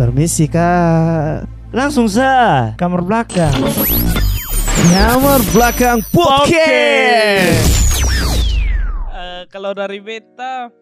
[0.00, 1.44] Permisi kak.
[1.76, 3.52] Langsung sa kamar belakang.
[4.88, 7.68] Kamar belakang podcast.
[9.12, 10.72] Eh, kalau dari beta,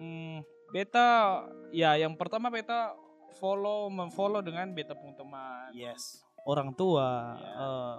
[0.00, 0.40] hmm,
[0.72, 1.44] beta
[1.76, 2.96] ya yang pertama beta
[3.36, 6.24] follow memfollow dengan beta punya teman, Yes.
[6.48, 7.52] orang tua, Iya.
[7.68, 7.96] eh,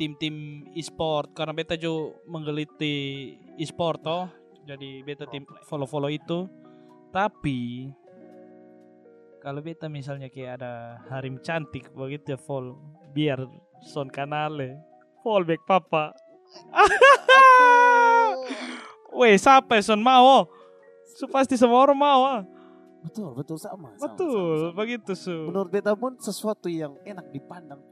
[0.00, 4.32] tim-tim e-sport karena beta juga menggeliti e-sport toh,
[4.64, 6.48] jadi beta tim follow-follow itu.
[7.12, 7.92] Tapi
[9.42, 12.78] kalau beta misalnya kayak ada harim cantik begitu ya follow
[13.10, 13.42] biar
[13.82, 14.78] son kanale
[15.22, 16.14] follow back papa.
[19.12, 20.48] Weh, siapa son mau?
[21.12, 22.40] Su pasti semua orang mau ah.
[23.02, 23.92] Betul, betul sama.
[23.98, 24.78] Betul, sama, sama.
[24.78, 25.34] begitu su.
[25.50, 27.82] Menurut beta pun sesuatu yang enak dipandang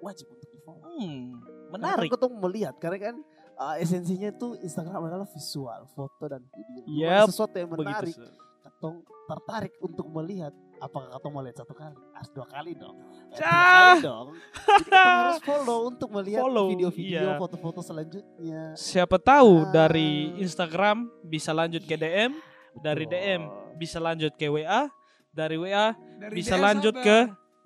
[0.00, 0.80] wajib untuk di follow.
[0.82, 1.38] Hmm,
[1.70, 2.08] Menarik.
[2.08, 2.10] menarik.
[2.10, 3.16] Kita melihat karena kan
[3.60, 6.82] uh, esensinya itu Instagram adalah visual, foto dan video.
[6.88, 8.14] Yap, Sesuatu yang Begitu menarik.
[8.16, 8.24] su.
[8.66, 8.96] Katong
[9.30, 10.50] tertarik untuk melihat.
[10.76, 11.94] Apakah katong mau lihat satu kali?
[12.12, 12.98] Harus dua kali dong.
[13.30, 13.54] Eh, tiga Cah.
[13.62, 14.26] kali dong.
[14.34, 17.38] Jadi katong harus follow untuk melihat video-video, iya.
[17.38, 18.74] foto-foto selanjutnya.
[18.74, 19.70] Siapa tahu Ah.
[19.70, 22.34] dari Instagram bisa lanjut ke DM,
[22.82, 23.16] dari Betul.
[23.22, 23.42] DM
[23.78, 24.90] bisa lanjut ke WA,
[25.30, 27.18] dari WA Dari bisa DM lanjut ke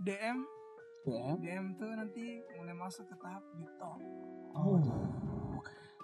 [0.04, 0.36] DM
[1.00, 1.34] DM.
[1.40, 3.42] DM tuh nanti mulai masuk ke tahap
[3.80, 3.98] talk.
[4.52, 4.76] Oh.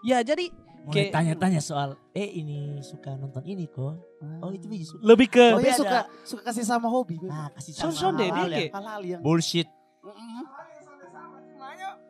[0.02, 0.50] Ya, jadi
[0.86, 3.98] Mulai Kayak- tanya-tanya soal, eh ini suka nonton ini kok.
[4.38, 5.02] Oh itu bisa suka.
[5.02, 7.18] lebih ke Oh, Tapi ya ada- suka suka kasih sama hobi.
[7.20, 9.66] Nah kasih sama son deh, dia yang kayak- Hal-hal yang bullshit.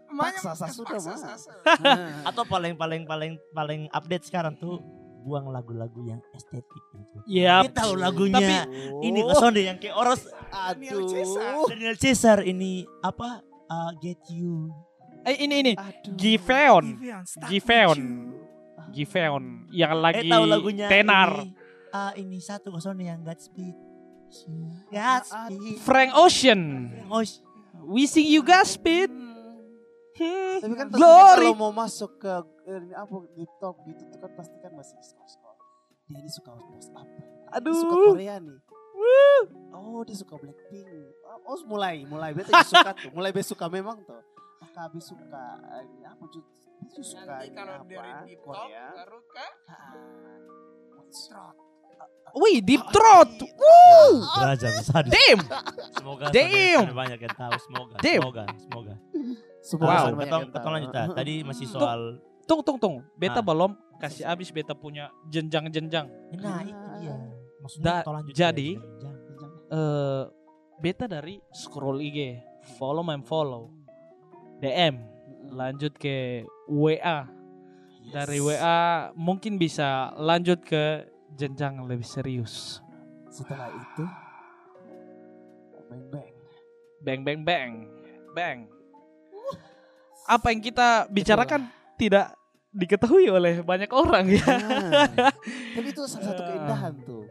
[0.08, 2.24] Paksa, sudah, paksa, mah.
[2.24, 4.80] Atau paling paling paling paling update sekarang tuh
[5.20, 7.18] buang lagu-lagu yang estetik gitu.
[7.26, 9.02] ya Kita tahu lagunya Oh.
[9.02, 11.42] ini kok sonde yang kayak oros Daniel Caesar.
[11.50, 11.66] Aduh.
[11.66, 14.70] Daniel Caesar ini apa uh, Get You.
[15.22, 16.14] eh ini ini Aduh.
[16.14, 16.84] Giveon,
[18.96, 21.44] Giveon, yang lagi eh tahu lagunya tenar.
[21.44, 21.52] Ini,
[21.92, 23.76] ah, ini satu kok sonde yang Godspeed.
[24.88, 25.78] Godspeed.
[25.84, 26.60] Frank Ocean,
[27.12, 27.20] Oh,
[27.92, 29.12] wishing you Godspeed.
[30.16, 31.52] Hmm, Tapi kan Glory.
[31.52, 32.32] kalau mau masuk ke
[32.64, 35.60] eh, ini apa di top gitu tuh kan pasti kan masih scroll-scroll.
[36.08, 37.04] Dia ini suka post apa?
[37.60, 38.16] Dia suka Aduh.
[38.16, 38.56] Korea nih.
[39.76, 40.88] Oh dia suka Blackpink.
[41.20, 43.12] Oh, oh mulai mulai beta juga suka tuh.
[43.12, 44.24] Mulai beta suka memang tuh.
[44.72, 45.24] KB suka
[45.76, 46.24] eh, ini apa
[46.86, 47.84] Nanti kalau apa?
[47.84, 48.84] dari deep talk Korea.
[48.94, 49.92] baru ke Ah,
[51.08, 51.56] throat.
[52.36, 53.30] Wih, deep throat.
[53.40, 54.10] Woo.
[54.36, 55.10] Raja sadis.
[55.10, 55.40] Damn.
[55.92, 56.80] Semoga Damn.
[56.82, 57.52] sonde banyak yang tahu.
[57.58, 57.94] Semoga.
[57.98, 58.20] Damn.
[58.20, 58.44] Semoga.
[58.58, 58.94] Semoga.
[59.60, 60.04] Semoga Wow.
[60.16, 61.06] Ketong, ketong lanjut ah.
[61.10, 62.00] Tadi masih soal.
[62.44, 62.96] Tung tung tung.
[63.14, 63.42] Beta Ah.
[63.42, 66.06] belum kasih habis beta punya jenjang-jenjang.
[66.36, 67.16] Nah itu dia.
[67.58, 69.12] Maksudnya Da- lanjut jadi, ya,
[69.68, 70.22] eh
[70.76, 72.38] beta dari scroll IG,
[72.76, 73.72] follow my follow,
[74.60, 75.02] DM,
[75.48, 77.26] lanjut ke WA.
[78.06, 78.78] Dari WA
[79.14, 82.78] mungkin bisa lanjut ke jenjang lebih serius.
[83.28, 84.04] Setelah itu
[85.86, 86.30] bang bang.
[87.02, 87.70] Bang bang bang.
[88.32, 88.58] Bang.
[90.26, 92.34] Apa yang kita bicarakan tidak
[92.70, 94.42] diketahui oleh banyak orang ya.
[94.44, 95.06] Nah,
[95.74, 96.46] tapi itu salah satu Ah.
[96.46, 97.24] keindahan tuh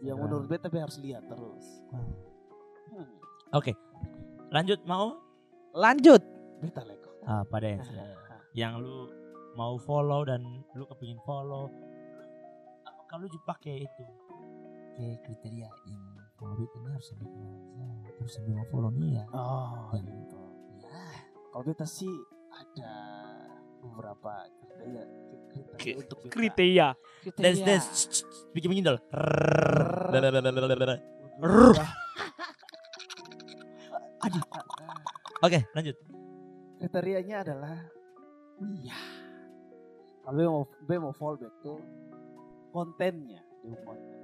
[0.00, 1.64] yang menurut beta tapi harus lihat terus.
[1.92, 3.08] Hmm,
[3.52, 3.72] Oke.
[4.48, 5.20] Lanjut mau?
[5.72, 6.20] Lanjut.
[6.58, 7.10] beta leko.
[7.22, 7.84] Ah, pada yang
[8.58, 9.06] yang lu
[9.54, 10.42] mau follow dan
[10.74, 11.70] lu kepingin follow
[12.82, 14.04] apakah lu juga pakai itu
[14.98, 16.02] kayak kriteria yang
[16.34, 17.54] follow itu ini harus sampai kenal
[18.18, 20.38] terus sampai mau follow nih ya Oh, Yang- gitu.
[20.82, 20.98] Ya,
[21.54, 22.10] kalau beta sih
[22.50, 22.92] ada
[23.78, 25.02] beberapa kriteria,
[25.54, 26.18] kriteria untuk.
[26.26, 26.88] Kriteria.
[27.22, 27.46] Kriteria.
[27.46, 27.84] Des des
[28.50, 28.82] bikin
[34.18, 34.42] Aduh.
[35.38, 35.94] Oke lanjut
[36.82, 37.78] Kriterianya adalah
[38.80, 38.98] ya.
[40.22, 40.64] Kalau mau
[41.00, 41.80] mau fallback tuh
[42.68, 44.16] kontennya mau konten.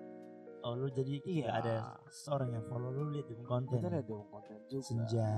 [0.64, 1.46] oh lu jadi Iya.
[1.52, 1.74] ada
[2.08, 4.84] seorang yang follow lu lihat di konten Beta lihat mau konten juga.
[4.84, 5.28] senja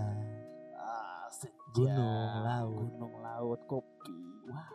[0.77, 1.55] Ah, senja.
[1.75, 2.75] Gunung, laut.
[2.95, 4.15] gunung laut kopi
[4.47, 4.75] wow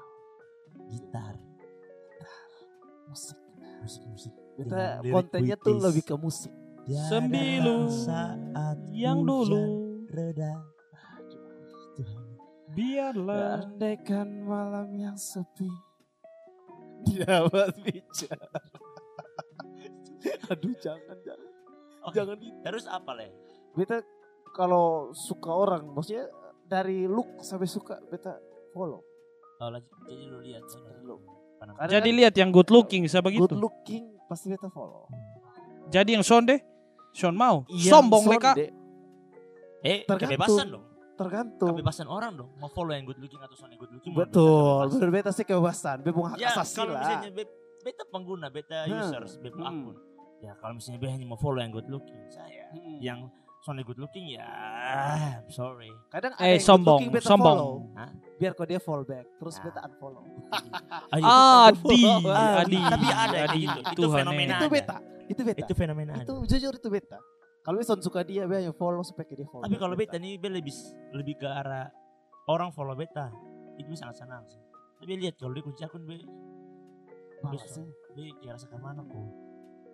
[0.87, 1.35] gitar
[3.07, 3.39] musik
[3.81, 6.51] musik musik kita kontennya tuh lebih ke musik
[6.81, 9.63] Sembilu saat Yang dulu
[10.09, 10.51] reda
[11.95, 12.30] Tuhan
[12.71, 15.67] biarlah andaikan malam yang sepi
[17.21, 18.47] dapat bicara
[20.47, 21.49] aduh jangan jangan
[22.07, 22.13] Oke.
[22.15, 23.29] jangan itu terus apa leh
[23.75, 23.99] beta
[24.55, 26.31] kalau suka orang maksudnya
[26.63, 28.39] dari look sampai suka beta
[28.71, 29.03] follow
[29.59, 29.91] oh, lanjut.
[30.07, 31.21] jadi lu lihat ya, look.
[31.61, 33.53] Jadi kan lihat yang good looking saya good begitu.
[33.53, 35.05] looking pasti beta follow
[35.91, 36.63] Jadi yang sonde,
[37.11, 37.67] son mau.
[37.67, 38.71] Yang Sombong sonde,
[39.83, 40.39] eh Tergantung.
[40.39, 40.90] kebebasan dong
[41.21, 44.89] tergantung kebebasan orang dong mau follow yang good looking atau soal yang good looking betul
[44.89, 48.47] bener beta sih kebebasan beta punya hak ya asasi kalau lah misalnya be- beta pengguna
[48.47, 49.69] beta Hmm, users beta hmm.
[49.69, 49.95] akun
[50.39, 52.97] ya kalau misalnya dia hanya mau follow yang good looking saya Hmm.
[52.99, 53.19] yang
[53.59, 54.49] soalnya good looking ya
[55.37, 57.57] I'm sorry kadang ada Eh, yang sombong, looking beta sombong.
[57.57, 58.09] follow, Hah?
[58.35, 59.63] biar kok dia fall back terus Nah.
[59.63, 60.23] beta unfollow.
[61.13, 63.79] Ayo, Adi, Ah, Adi, tapi ada Adi, gitu.
[63.83, 64.49] Itu Tuhan, fenomena.
[64.49, 64.57] eh.
[64.57, 64.97] itu beta,
[65.27, 65.59] itu beta.
[65.59, 67.19] itu fenomena Itu jujur itu beta.
[67.61, 69.61] Kalau misalnya suka dia, dia hanya follow supaya dia follow.
[69.61, 70.73] tapi kalau beta nih beta lebih
[71.11, 71.93] lebih ke arah
[72.47, 73.29] orang follow beta
[73.75, 74.57] itu sangat senang sih
[74.97, 76.17] tapi lihat kalau dia kunci akun be
[77.39, 77.85] Malas sih.
[78.11, 79.17] be kira ke mana kok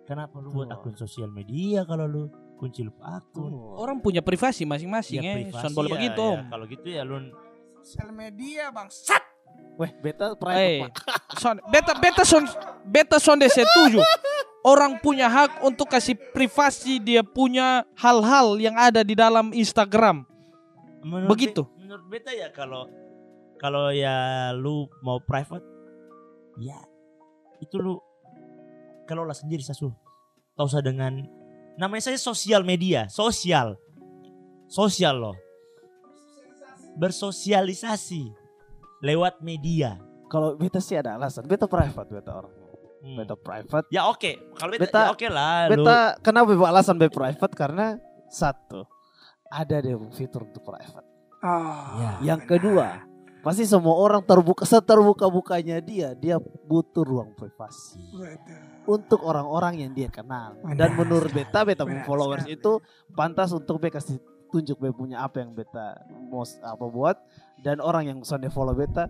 [0.04, 2.22] kenapa lu buat akun sosial media kalau lu
[2.54, 3.76] kunci lupa akun Tuh.
[3.76, 5.36] Orang punya privasi masing-masing Ya, eh.
[5.46, 6.40] privasi boleh ya, begitu ya.
[6.46, 7.16] kalau gitu ya lu
[7.78, 8.88] Sosial media bang.
[8.90, 9.22] Sat.
[9.76, 10.92] Weh, beta private Eh, Pak.
[11.36, 12.44] son, beta beta son
[12.82, 14.00] beta son deh setuju.
[14.66, 20.26] Orang punya hak untuk kasih privasi dia punya hal-hal yang ada di dalam Instagram.
[20.98, 21.62] menurut Begitu.
[21.62, 22.90] be- menurut beta ya kalau
[23.56, 25.62] kalau ya lu mau private
[26.58, 26.74] ya
[27.62, 28.02] itu lu
[29.06, 29.94] kelola sendiri sasu
[30.52, 31.22] tahu usah dengan
[31.78, 33.78] namanya saya sosial media sosial
[34.66, 35.36] sosial loh
[36.98, 38.26] bersosialisasi
[39.00, 41.46] lewat media Kalau beta sih ada alasan.
[41.48, 42.57] Beta private beta orangnya.
[42.98, 43.14] Hmm.
[43.14, 43.86] Beta private.
[43.88, 47.54] ya oke kalau beta, Beta- ya oke lah lu Beta kenapa beta alasan beta private
[47.54, 47.86] karena
[48.26, 48.82] satu
[49.46, 51.06] ada deh fitur untuk private.
[51.40, 52.18] Ah.
[52.20, 52.34] Ya.
[52.34, 53.06] Yang kedua,
[53.40, 56.36] pasti semua orang terbuka seterbuka bukanya dia, dia
[56.66, 58.60] butuh ruang privasi Betul.
[58.84, 60.58] untuk orang-orang yang dia kenal.
[60.76, 61.46] Dan Benar menurut sekali.
[61.46, 62.58] beta, beta Benar followers sekali.
[62.60, 62.72] itu
[63.14, 64.18] pantas untuk beta kasih
[64.50, 65.96] tunjuk beta punya apa yang beta
[66.28, 67.16] mau apa buat
[67.60, 69.08] dan orang yang sonde follow beta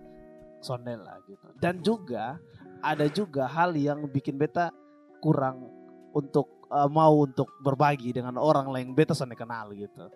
[0.59, 1.47] sonde lah gitu.
[1.57, 2.39] Dan juga
[2.81, 4.71] ada juga hal yang bikin beta
[5.19, 5.67] kurang
[6.11, 10.07] untuk uh, mau untuk berbagi dengan orang lain beta sonde kenal gitu.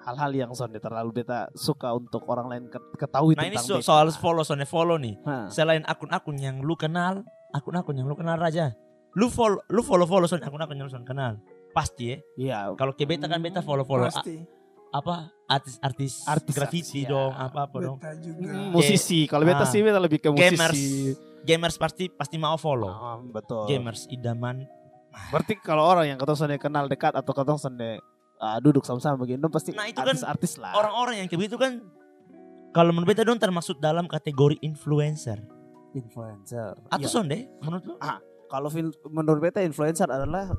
[0.00, 3.76] Hal-hal yang sonde terlalu beta suka untuk orang lain ket- ketahui nah ini tentang so-
[3.76, 3.86] beta.
[3.86, 5.46] soal follow soalnya follow nih Hah.
[5.46, 7.20] selain akun-akun yang lu kenal,
[7.50, 8.72] akun-akun yang lu kenal aja.
[9.12, 11.36] Lu follow lu follow-follow soal akun-akun yang lu kenal.
[11.70, 12.16] Pasti ya.
[12.34, 14.40] Iya, Kalau ke beta kan beta follow-follow a- Pasti.
[14.90, 17.10] apa artis-artis Artis-artis, graffiti ya.
[17.10, 17.96] dong, apa-apa dong.
[17.98, 18.46] Beta juga.
[18.48, 19.26] Mm, musisi.
[19.26, 19.68] Kalau beta Ah.
[19.68, 20.48] sih beta lebih ke musisi.
[20.48, 20.82] Gamers
[21.78, 22.90] pasti pasti mau follow.
[22.90, 23.66] Ah, betul.
[23.66, 24.64] Gamers idaman.
[25.30, 27.98] Berarti kalau orang yang ketong sonde kenal dekat atau ketong sonde
[28.38, 30.72] ah, duduk sama-sama begini, pasti Nah, itu kan artis-artis lah.
[30.72, 31.82] Orang-orang yang kayak begitu kan
[32.70, 35.42] kalau menurut beta dong termasuk dalam kategori influencer.
[35.90, 36.78] influencer.
[36.86, 37.10] Atau Iya.
[37.10, 37.94] sonde menurut lu?
[38.46, 40.54] Kalau fil- menurut beta influencer adalah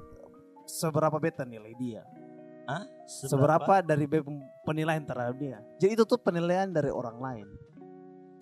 [0.67, 2.03] seberapa beta nilai dia.
[2.67, 2.83] Hah?
[3.07, 4.23] Seberapa, dari be-
[4.63, 5.63] penilaian terhadap dia.
[5.79, 7.47] Jadi itu tuh penilaian dari orang lain.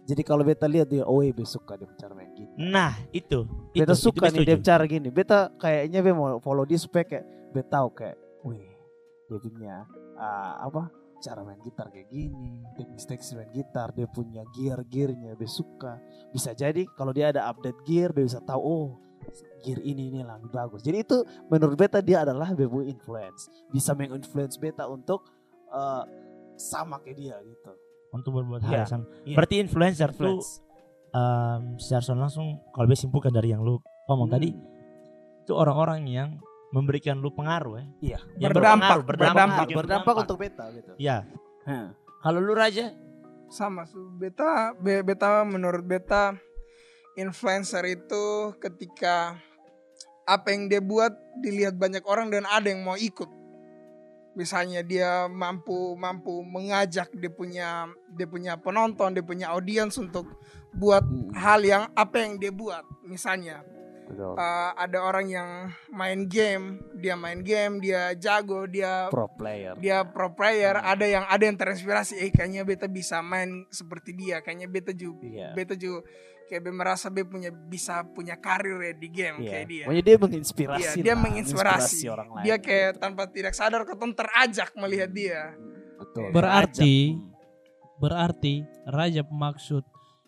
[0.10, 2.50] Jadi kalau beta lihat dia, oh be suka dia bicara main gitu.
[2.58, 3.46] Nah, itu.
[3.78, 5.14] Beta itu, suka itu nih dia bicara gini.
[5.14, 8.66] Beta kayaknya be mau follow dia supaya kayak beta tahu kayak, wih
[9.30, 9.76] dia punya
[10.18, 10.90] ah, apa
[11.22, 16.02] cara main gitar kayak gini, teknik-teknik main gitar, dia punya gear-gearnya, be suka.
[16.34, 18.88] Bisa jadi kalau dia ada update gear, be bisa tahu oh
[19.62, 20.82] gear ini ini lebih bagus.
[20.82, 21.22] Jadi itu
[21.54, 25.22] menurut beta dia adalah bebu influence, bisa menginfluence beta untuk
[25.70, 26.04] eh,
[26.58, 27.89] sama kayak dia gitu.
[28.10, 29.06] Untuk berbuat Iya, hal yang sama.
[29.24, 29.36] iya.
[29.38, 30.62] Berarti influencer tuh Influence.
[31.12, 34.36] um, secara langsung kalau bisa simpulkan dari yang lu ngomong Hmm.
[34.36, 34.50] tadi
[35.40, 36.30] itu orang-orang yang
[36.70, 37.86] memberikan lu pengaruh ya.
[38.00, 38.20] Iya.
[38.40, 40.92] Yang Berdampak, berpengaruh, berdampak, bikin berdampak untuk beta gitu.
[40.98, 41.26] Ya.
[41.66, 41.94] Hah.
[42.20, 42.94] Kalau lu Raja,
[43.50, 46.38] sama su beta be- beta menurut beta
[47.16, 48.24] influencer itu
[48.60, 49.34] ketika
[50.24, 53.26] apa yang dia buat dilihat banyak orang dan ada yang mau ikut
[54.34, 60.30] misalnya dia mampu mampu mengajak dia punya dia punya penonton dia punya audiens untuk
[60.70, 61.34] buat Hmm.
[61.34, 63.66] hal yang apa yang dia buat misalnya
[64.06, 64.38] Betul.
[64.38, 65.50] uh, ada orang yang
[65.90, 69.74] main game dia main game dia jago dia Pro player.
[69.78, 74.42] dia pro player ada yang ada yang terinspirasi eh kayaknya beta bisa main seperti dia
[74.42, 75.54] kayaknya beta juga Iya.
[75.54, 76.06] beta juga
[76.50, 79.50] kayak be merasa be punya bisa punya karir ya di game Iya.
[79.52, 80.82] kayak dia Pokoknya dia menginspirasi.
[80.82, 81.98] Iya, dia lah, menginspirasi.
[82.08, 82.44] orang lain.
[82.44, 85.42] dia kayak tanpa tidak sadar ketemu terajak melihat dia
[85.96, 86.32] Betul.
[86.32, 87.20] Berarti-.
[87.96, 88.54] Berarti
[88.86, 89.84] Raja maksud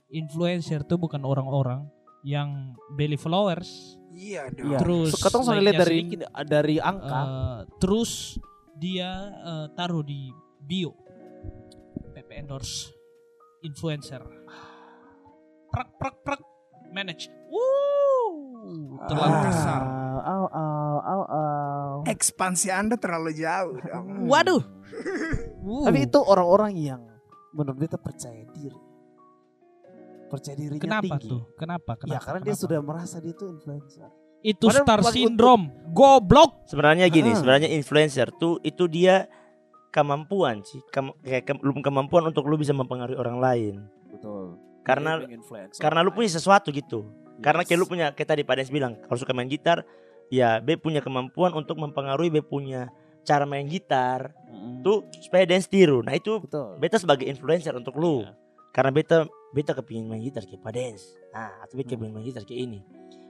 [0.08, 1.88] influencer itu bukan orang-orang
[2.22, 2.52] yang
[2.92, 4.54] beli followers, iya Iya.
[4.54, 6.20] dong Terus So, ketong soalnya lihat dari sedikit.
[6.44, 7.22] dari angka.
[7.24, 8.36] eh, terus
[8.76, 10.28] dia eh, taruh di
[10.60, 10.92] bio
[12.12, 12.92] PP endorse
[13.62, 14.20] influencer.
[15.72, 16.42] Prak prak prak
[16.90, 17.32] manage.
[17.48, 19.44] Wuh, terlalu Ah.
[19.44, 19.82] kasar.
[20.22, 21.94] Au, au, au, au.
[22.06, 24.62] ekspansi anda terlalu jauh dong Waduh.
[25.60, 25.86] Wuh.
[25.88, 27.02] Tapi itu orang-orang yang
[27.52, 28.78] menurut beta percaya diri.
[30.28, 31.28] Percaya dirinya kenapa tinggi.
[31.28, 31.42] tuh?
[31.56, 31.92] Kenapa?
[31.96, 32.14] Kenapa?
[32.14, 32.64] ya karena dia Kenapa?
[32.64, 34.10] sudah merasa dia itu influencer.
[34.42, 35.66] itu Padahal star syndrome.
[35.92, 36.66] Goblok.
[36.66, 37.38] sebenarnya gini, Ah.
[37.38, 39.30] sebenarnya influencer tuh itu dia
[39.90, 43.76] kemampuan sih, Kem- kayak ke- kemampuan untuk lu bisa mempengaruhi orang lain.
[44.10, 44.58] Betul.
[44.82, 45.22] Karena
[45.78, 47.06] karena lu punya sesuatu gitu.
[47.42, 49.82] Karena kayak lu punya kayak tadi Pak Des bilang, kalau suka main gitar,
[50.30, 52.90] ya be punya kemampuan untuk mempengaruhi be punya
[53.22, 54.82] cara main gitar Mm.
[54.82, 56.02] tuh supaya dance tiru.
[56.04, 56.76] Nah itu betul.
[56.78, 58.26] beta sebagai influencer untuk lu.
[58.26, 58.34] Iya.
[58.74, 59.18] Karena beta
[59.52, 61.04] beta kepingin main gitar kayak Pak dance.
[61.32, 62.80] Nah, atau beta kepingin main gitar kayak ini.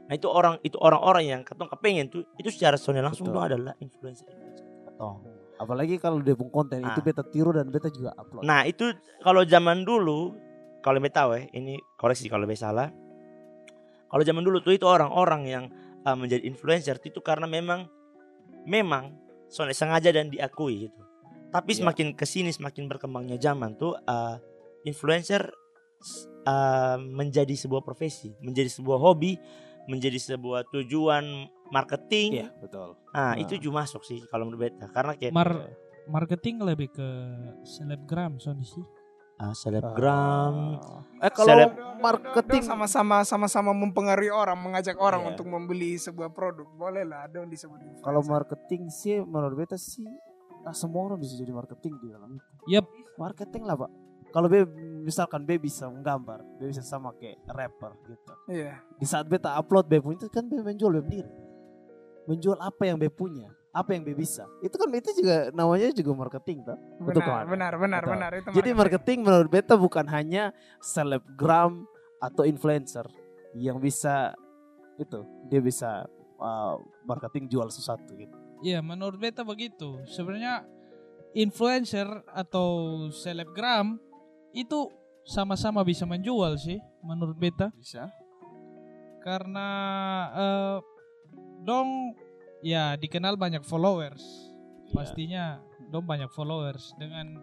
[0.07, 3.37] Nah itu orang itu orang-orang yang katong kepengen tuh itu secara soalnya langsung Betul.
[3.37, 4.27] tuh adalah influencer.
[4.87, 5.17] Katong.
[5.55, 7.05] Apalagi kalau dia pun konten itu Ah.
[7.05, 8.43] beta tiru dan beta juga upload.
[8.43, 8.91] Nah itu
[9.21, 10.33] kalau zaman dulu
[10.81, 12.89] kalau beta tahu ya ini koreksi kalau beta salah.
[14.11, 15.65] Kalau zaman dulu tuh itu orang-orang yang
[16.03, 17.87] uh, menjadi influencer itu karena memang
[18.67, 19.15] memang
[19.47, 21.01] soalnya sengaja dan diakui gitu.
[21.51, 21.83] Tapi Iya.
[21.83, 24.35] semakin ke sini semakin berkembangnya zaman tuh uh,
[24.83, 25.51] influencer
[26.47, 29.35] uh, menjadi sebuah profesi, menjadi sebuah hobi,
[29.87, 32.43] menjadi sebuah tujuan marketing.
[32.43, 32.99] Iya, betul.
[33.15, 33.33] Nah, Nah.
[33.39, 35.71] itu juga masuk sih kalau menurut beta karena kayak Mar
[36.09, 37.07] marketing lebih ke
[37.63, 38.83] selebgram soalnya sih.
[39.41, 41.01] Uh, selebgram Ah.
[41.21, 45.29] Eh kalau Seleb- marketing sama-sama sama-sama mempengaruhi orang, mengajak orang Iya.
[45.33, 46.65] untuk membeli sebuah produk.
[46.71, 48.01] Boleh lah, dong disebut influencer.
[48.01, 50.05] kalau marketing sih menurut beta sih
[50.61, 52.49] ah, semua orang bisa jadi marketing di dalam itu.
[52.69, 52.85] Yap.
[53.17, 53.91] Marketing lah, Pak.
[54.31, 54.63] Kalau be
[55.01, 58.33] misalkan be bisa menggambar, be bisa sama kayak rapper gitu.
[58.47, 58.81] Iya.
[58.95, 61.29] Di saat beta upload be punya itu kan be menjual be sendiri.
[62.25, 64.43] Menjual apa yang be punya, apa yang bisa.
[64.59, 66.77] Itu kan itu juga namanya juga marketing toh.
[66.99, 67.45] Betul Benar, kan?
[67.47, 68.13] benar, benar, Betul.
[68.15, 68.31] benar.
[68.35, 70.51] Itu Jadi marketing menurut beta bukan hanya
[70.83, 71.87] selebgram
[72.19, 73.07] atau influencer
[73.55, 74.35] yang bisa
[74.99, 76.05] itu dia bisa
[76.37, 76.75] uh,
[77.07, 78.35] marketing jual sesuatu gitu.
[78.61, 80.03] Iya, menurut beta begitu.
[80.05, 80.67] Sebenarnya
[81.33, 83.97] influencer atau selebgram
[84.51, 84.91] itu
[85.23, 88.09] sama-sama bisa menjual sih menurut beta Bisa.
[89.21, 89.67] karena
[90.33, 90.77] eh,
[91.61, 92.17] dong
[92.61, 94.21] ya dikenal banyak followers.
[94.21, 94.93] Iya.
[94.95, 95.43] Pastinya
[95.91, 97.37] dong banyak followers dengan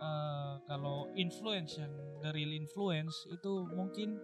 [0.00, 4.18] eh, kalau influence yang the real influence itu mungkin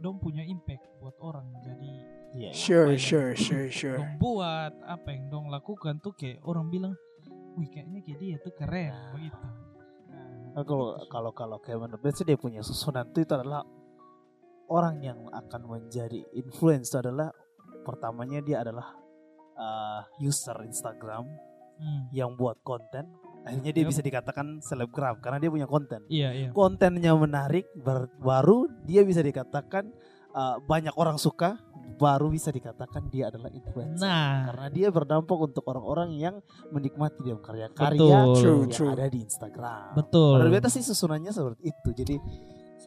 [0.00, 1.46] dong punya impact buat orang.
[1.64, 2.54] Jadi Iya.
[2.54, 3.98] Sure, sure, sure, sure.
[3.98, 6.94] dong buat apa yang dong lakukan tuh kayak orang bilang
[7.58, 9.46] wih kayaknya kayak dia tuh keren begitu
[10.50, 13.62] Nah, kalau kalau kalau kayak menurut sih dia punya susunan itu, itu adalah
[14.66, 17.30] orang yang akan menjadi influence itu adalah
[17.86, 18.98] pertamanya dia adalah
[19.60, 21.28] uh, user Instagram
[21.76, 23.08] Hmm, yang buat konten
[23.40, 23.88] akhirnya dia Yep.
[23.88, 29.20] bisa dikatakan selebgram karena dia punya konten iya iya kontennya menarik bar- baru dia bisa
[29.20, 29.88] dikatakan
[30.30, 31.56] uh, banyak orang suka
[31.96, 36.36] baru bisa dikatakan dia adalah influencer nah karena dia berdampak untuk orang-orang yang
[36.68, 37.96] menikmati dia karya-karya.
[38.36, 38.92] True, yang true.
[38.92, 42.16] ada di Instagram betul beta sih susunannya seperti itu jadi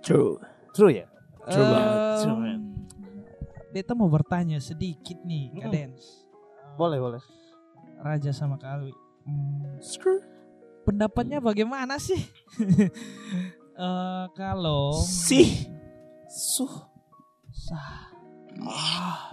[0.01, 0.37] true.
[0.69, 1.09] true ya
[1.43, 2.59] True banget, Em, true, man.
[3.69, 5.73] beta mau bertanya sedikit nih Kak Mm.
[5.73, 6.03] Dens
[6.77, 7.21] boleh boleh.
[8.03, 8.93] Raja sama Kak Alwi.
[9.23, 9.79] Hmm,
[10.83, 12.19] pendapatnya bagaimana sih?
[13.73, 15.65] Eh, kalau Sih.
[16.29, 16.69] suh.
[17.49, 18.13] Sah.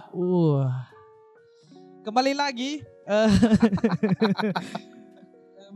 [0.09, 0.65] Uh.
[2.01, 2.81] Kembali lagi.
[3.05, 3.29] Eh,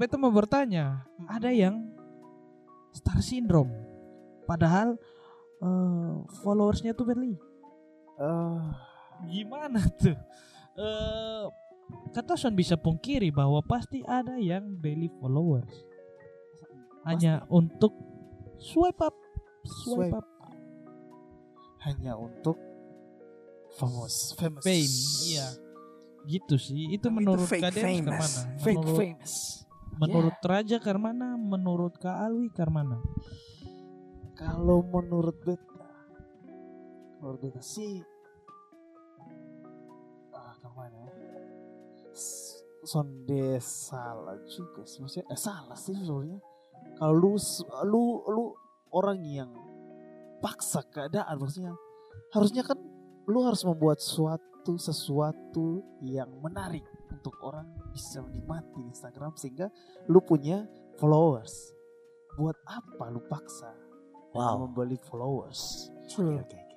[0.01, 1.77] beta mau bertanya ada yang
[2.89, 3.69] star syndrome?
[4.50, 4.98] Padahal
[5.62, 7.38] eh, followersnya tuh Berli
[8.17, 8.65] Eh,
[9.29, 10.17] gimana tuh
[10.75, 11.46] eh
[12.12, 15.72] kata Son bisa pungkiri bahwa pasti ada yang beli followers.
[17.05, 17.94] Hanya untuk
[18.58, 19.15] swipe up.
[19.65, 20.27] Swipe, Swipe up.
[21.86, 22.58] Hanya untuk
[23.77, 24.63] famous famous.
[24.65, 24.96] Fame
[25.29, 25.48] iya.
[26.25, 26.89] Gitu sih.
[26.89, 28.05] Itu Tapi itu menurut fake Kak Dems famous.
[28.08, 28.41] Karmana.
[28.58, 29.34] Fake menurut, famous.
[29.96, 32.98] menurut Raja Karmana menurut Kak Alwi Karmana.
[34.36, 35.86] Kalau menurut beta
[37.22, 38.03] menurut beta sih
[42.86, 46.39] sonde salah juga sih maksudnya eh salah sih sebenarnya
[46.95, 47.31] kalau lu
[47.89, 48.45] lu lu
[48.93, 49.51] orang yang
[50.39, 51.74] paksa keadaan maksudnya
[52.31, 52.77] harusnya kan
[53.25, 59.74] lu harus membuat suatu sesuatu yang menarik untuk orang bisa menikmati Instagram sehingga
[60.05, 60.69] lu punya
[61.01, 61.74] followers
[62.38, 63.72] buat apa lu paksa
[64.36, 64.67] Wow.
[64.67, 66.38] membeli followers True.
[66.38, 66.75] Oke, oke, oke.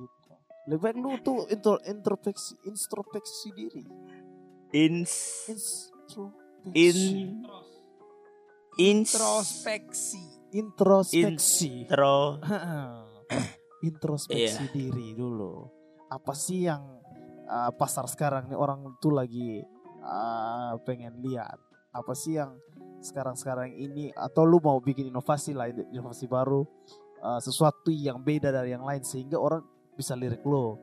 [0.00, 0.32] Gitu.
[0.70, 3.84] Lebih baik lu tuh intro, introspeksi introspeksi diri.
[4.74, 5.14] Ins
[6.66, 7.22] Introspeksi.
[8.76, 10.22] in Introspeksi.
[10.52, 11.86] introspeksi.
[11.86, 12.40] intro
[13.86, 15.64] introspeksi diri dulu.
[16.10, 16.82] Apa sih yang
[17.46, 19.62] uh, pasar sekarang nih orang tuh lagi
[20.02, 21.56] uh, pengen lihat?
[21.94, 22.58] Apa sih yang
[23.00, 26.66] sekarang-sekarang ini atau lu mau bikin inovasi lah, inovasi baru,
[27.22, 29.62] uh, sesuatu yang beda dari yang lain sehingga orang
[29.94, 30.80] bisa lirik lo.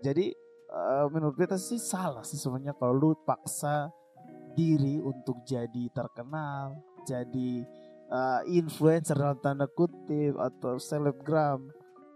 [0.00, 0.43] Jadi
[0.74, 3.94] uh, menurut beta sih salah sih sebenarnya kalau lu paksa
[4.54, 7.62] diri untuk jadi terkenal, jadi
[8.10, 11.70] uh, influencer dalam tanda kutip atau selebgram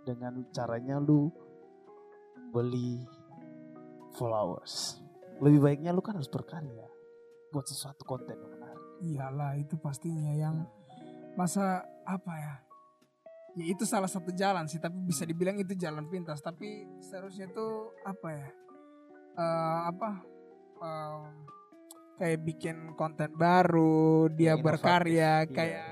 [0.06, 1.30] dengan caranya lu
[2.54, 3.02] beli
[4.14, 5.02] followers.
[5.38, 6.86] Lebih baiknya lu kan harus berkarya
[7.50, 8.86] buat sesuatu konten yang menarik.
[8.98, 10.66] Iyalah itu pastinya yang
[11.38, 12.54] masa apa ya?
[13.58, 16.38] Ya itu salah satu jalan sih, tapi bisa dibilang itu jalan pintas.
[16.38, 17.66] Tapi seharusnya itu
[18.02, 18.48] apa ya?
[19.34, 20.10] Eh, apa?
[20.78, 21.22] Em,
[22.16, 25.50] kayak bikin konten baru, dia Inovatif, berkarya, iya.
[25.50, 25.86] kayak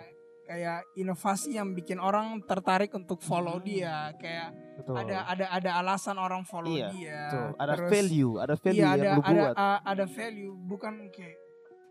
[0.47, 3.67] kayak inovasi yang bikin orang tertarik untuk follow Hmm.
[3.67, 4.95] dia, kayak Betul.
[4.97, 7.19] ada ada ada alasan orang follow Iya, dia.
[7.27, 7.49] Betul.
[7.59, 9.55] Ada Terus- value, ada value iya yang ada lu ada buat.
[9.83, 11.37] ada value bukan kayak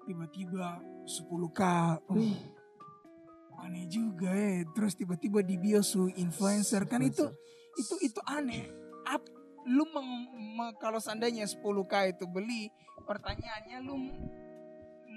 [0.05, 0.67] tiba-tiba
[1.03, 1.61] 10k
[2.07, 2.39] oh, Wih,
[3.65, 7.25] aneh juga ya terus tiba-tiba di biosu influencer kan itu
[7.75, 8.69] itu itu aneh.
[9.05, 9.21] Ap,
[9.67, 12.71] lu meng- me- kalau seandainya 10k itu beli
[13.03, 13.95] pertanyaannya lu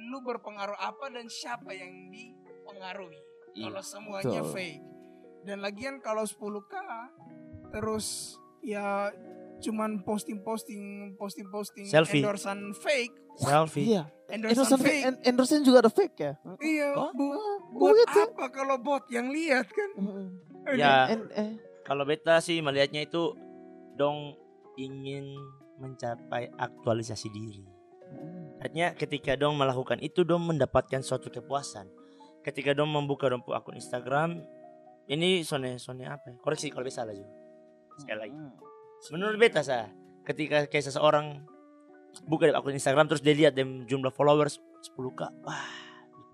[0.09, 3.21] lu berpengaruh apa dan siapa yang dipengaruhi?
[3.55, 4.53] Iya, kalau semuanya betul.
[4.57, 4.83] fake.
[5.47, 6.75] Dan lagian kalau 10k
[7.71, 9.13] terus ya
[9.59, 10.83] cuman posting-posting
[11.15, 12.23] posting-posting Selfie.
[12.23, 13.91] endorsan fake Selfie.
[13.91, 14.03] Iya.
[14.29, 16.33] endorsan Endorse, fake en- endorse juga ada fake ya?
[16.61, 18.21] iya Oh, bu Oh buat gitu.
[18.25, 19.91] apa kalau bot yang lihat kan
[20.71, 23.33] Ya, eh, kalau beta sih melihatnya itu
[23.95, 24.37] dong
[24.77, 25.33] ingin
[25.79, 27.65] mencapai aktualisasi diri.
[28.59, 31.89] Artinya ketika dong melakukan itu dong mendapatkan suatu kepuasan.
[32.41, 34.45] Ketika dong membuka dong akun Instagram,
[35.07, 36.29] ini sone sone apa?
[36.29, 36.37] ya?
[36.37, 37.33] Koreksi kalau bisa salah juga.
[37.97, 38.37] Sekali lagi.
[39.15, 39.89] Menurut beta sah,
[40.27, 41.47] ketika kayak seseorang
[42.27, 45.71] buka akun Instagram terus dia lihat dem jumlah followers 10k, wah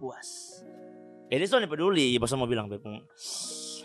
[0.00, 0.60] puas.
[1.28, 3.04] Jadi Sony peduli, bos mau bilang Bepung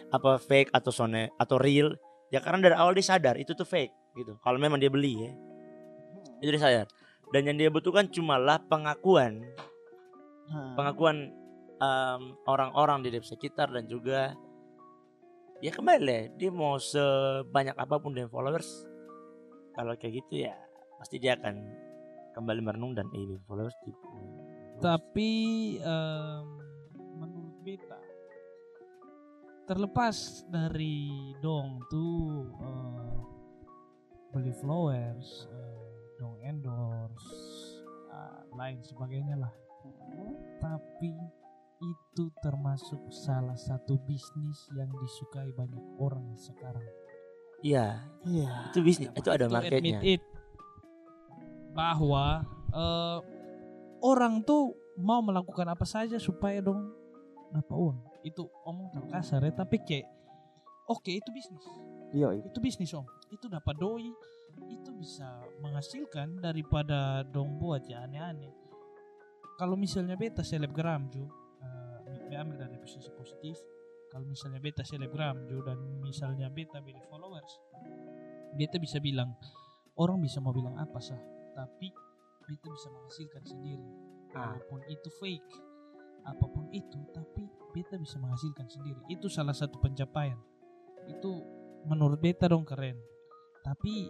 [0.09, 1.93] apa fake atau Sony atau real,
[2.33, 4.39] ya karena dari awal dia sadar itu tuh fake gitu.
[4.41, 5.31] Kalau memang dia beli ya,
[6.41, 6.88] itu dia sadar.
[7.29, 9.45] Dan yang dia butuhkan cumalah pengakuan,
[10.50, 11.29] Nah, pengakuan
[12.50, 14.33] orang-orang di sekitar dan juga
[15.60, 18.88] ya kembali lah, dia mau sebanyak apa pun dia followers,
[19.75, 20.56] kalau kayak gitu ya
[21.00, 21.63] pasti dia akan
[22.36, 24.08] kembali merenung dan eh followers tipu.
[24.80, 25.32] Tapi
[25.84, 26.48] em,
[27.20, 28.00] menurut beta
[29.68, 33.16] terlepas dari dong tuh eh,
[34.31, 35.83] beli flowers, eh,
[36.18, 37.29] dong endorse,
[38.10, 39.53] eh, lain sebagainya lah.
[40.64, 41.12] Tapi
[41.79, 46.83] itu termasuk salah satu bisnis yang disukai banyak orang sekarang.
[47.59, 48.72] Iya, Iya.
[48.72, 50.00] itu bisnis, itu ada marketnya.
[50.00, 50.22] admit it
[51.72, 53.20] bahwa eh,
[54.01, 56.92] orang tuh mau melakukan apa saja supaya dong
[57.50, 60.05] dapat uang itu omong kasar ya tapi kayak
[60.85, 61.63] oke itu bisnis
[62.11, 62.44] Iya, iya.
[62.44, 64.09] itu bisnis om itu dapat doi
[64.68, 65.29] itu bisa
[65.61, 68.51] menghasilkan daripada dong buat ya aneh-aneh
[69.55, 71.39] kalau misalnya beta selebgram ju be-
[72.35, 73.57] ambil dari posisi positif.
[74.09, 77.53] Kalau misalnya beta selebgram ju dan misalnya beta beli followers
[78.57, 79.37] beta bisa bilang
[80.00, 81.20] orang bisa mau bilang apa sah?
[81.53, 81.94] Tapi
[82.48, 83.85] beta bisa menghasilkan sendiri.
[84.29, 84.53] Ah.
[84.53, 85.50] walaupun itu fake
[86.22, 89.01] apa pun itu tapi beta bisa menghasilkan sendiri.
[89.09, 90.37] Itu salah satu pencapaian.
[91.09, 91.42] Itu
[91.89, 92.98] menurut beta dong keren.
[93.65, 94.09] Tapi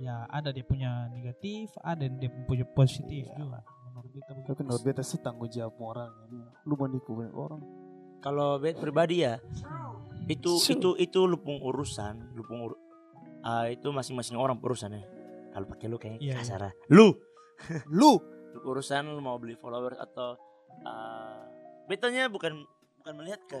[0.00, 3.36] ya ada dia punya negatif ada yang dia punya positif Iya.
[3.36, 3.60] juga
[3.90, 6.40] menurut beta Tapi menurut beta sih tanggung jawab orang ini.
[6.66, 7.60] Lu menipu banyak orang.
[8.20, 9.40] Kalau bet pribadi ya,
[10.28, 10.76] itu Sure.
[10.76, 12.72] itu itu lupung urusan, lupung ur
[13.40, 15.02] ah, itu masing-masing orang urusan ya.
[15.50, 16.40] Kalau pakai lu kayak Iya, iya.
[16.44, 16.62] kasar.
[16.94, 17.16] Lu,
[17.90, 20.36] Lu lu urusan lu mau beli followers atau
[20.84, 21.42] ah,
[21.88, 22.60] betanya bukan
[23.00, 23.60] bukan melihat ke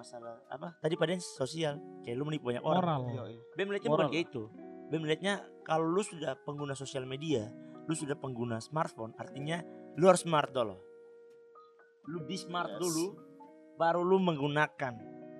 [0.00, 2.80] masalah apa tadi pada sosial kayak lu menipu banyak orang.
[2.80, 3.00] moral
[3.68, 4.42] melihatnya Moral bukan kayak itu.
[4.88, 7.46] Ben melihatnya kalau lu sudah pengguna sosial media,
[7.86, 9.62] lu sudah pengguna smartphone, artinya
[9.96, 10.76] lu harus smart dulu.
[12.10, 12.80] Lu be smart Yes.
[12.80, 13.06] dulu,
[13.76, 14.94] baru lu menggunakan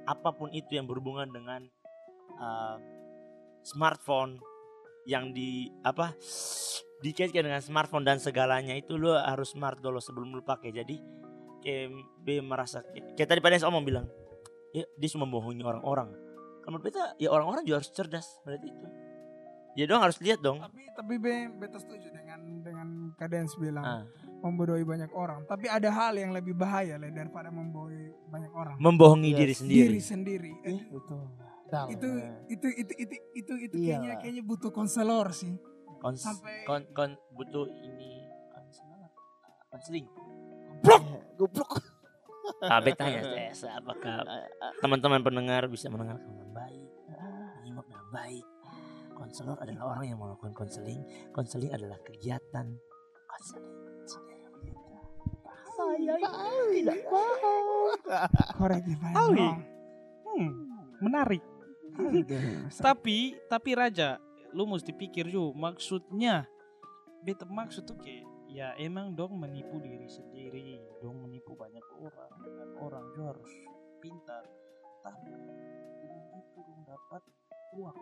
[0.09, 1.67] apa pun itu yang berhubungan dengan
[2.41, 2.77] uh,
[3.63, 4.41] smartphone
[5.09, 6.13] yang di apa
[7.01, 10.71] dikaitkan dengan smartphone dan segalanya itu lu harus smart dulu sebelum lu pakai.
[10.73, 10.97] Jadi
[11.65, 11.89] kayak
[12.21, 12.85] B merasa
[13.17, 14.07] kayak tadi pada omong bilang,
[14.77, 16.13] ya dia cuma membohongi orang-orang.
[16.61, 18.87] Kalau menurut beta ya orang-orang juga harus cerdas melihat itu.
[19.79, 20.61] Ya dong harus lihat dong.
[20.61, 22.30] tapi tapi be, beta setuju dengan
[23.11, 24.03] dengan kadens bilang Ah,
[24.41, 29.31] membodohi banyak orang tapi ada hal yang lebih bahaya lah daripada membodohi banyak orang membohongi
[29.31, 29.39] Yes.
[29.39, 29.83] diri sendiri.
[29.85, 31.23] diri sendiri Iya, betul.
[31.67, 32.31] Dalam, itu ya.
[32.49, 35.55] itu itu itu itu itu Iya kayaknya kayaknya butuh konselor sih
[35.99, 39.03] Kons, sampai kon, kon butuh ini konseling.
[39.69, 40.07] konseling.
[40.81, 41.01] Eh,
[41.37, 41.71] Goblok.
[42.59, 44.25] Ah, beta tanya tes apakah
[44.81, 46.89] teman-teman pendengar bisa mendengarkan dengan baik,
[47.61, 48.47] menyimak dengan baik.
[49.13, 51.05] Konselor adalah orang yang melakukan konseling.
[51.31, 52.67] Konseling adalah kegiatan.
[53.41, 53.65] Saya
[56.77, 57.01] tidak
[58.57, 59.65] korek dong.
[60.29, 60.53] Hmm,
[61.01, 61.41] menarik.
[62.77, 64.21] Tapi tapi raja
[64.53, 66.43] lu mesti pikir juga maksudnya
[67.23, 72.69] beta maksud tuh kayak ya emang dong menipu diri sendiri dong menipu banyak orang dan
[72.77, 73.53] orang juga harus
[74.03, 74.45] pintar.
[75.01, 75.49] Tapi dong
[76.85, 77.23] dapat
[77.79, 77.99] uang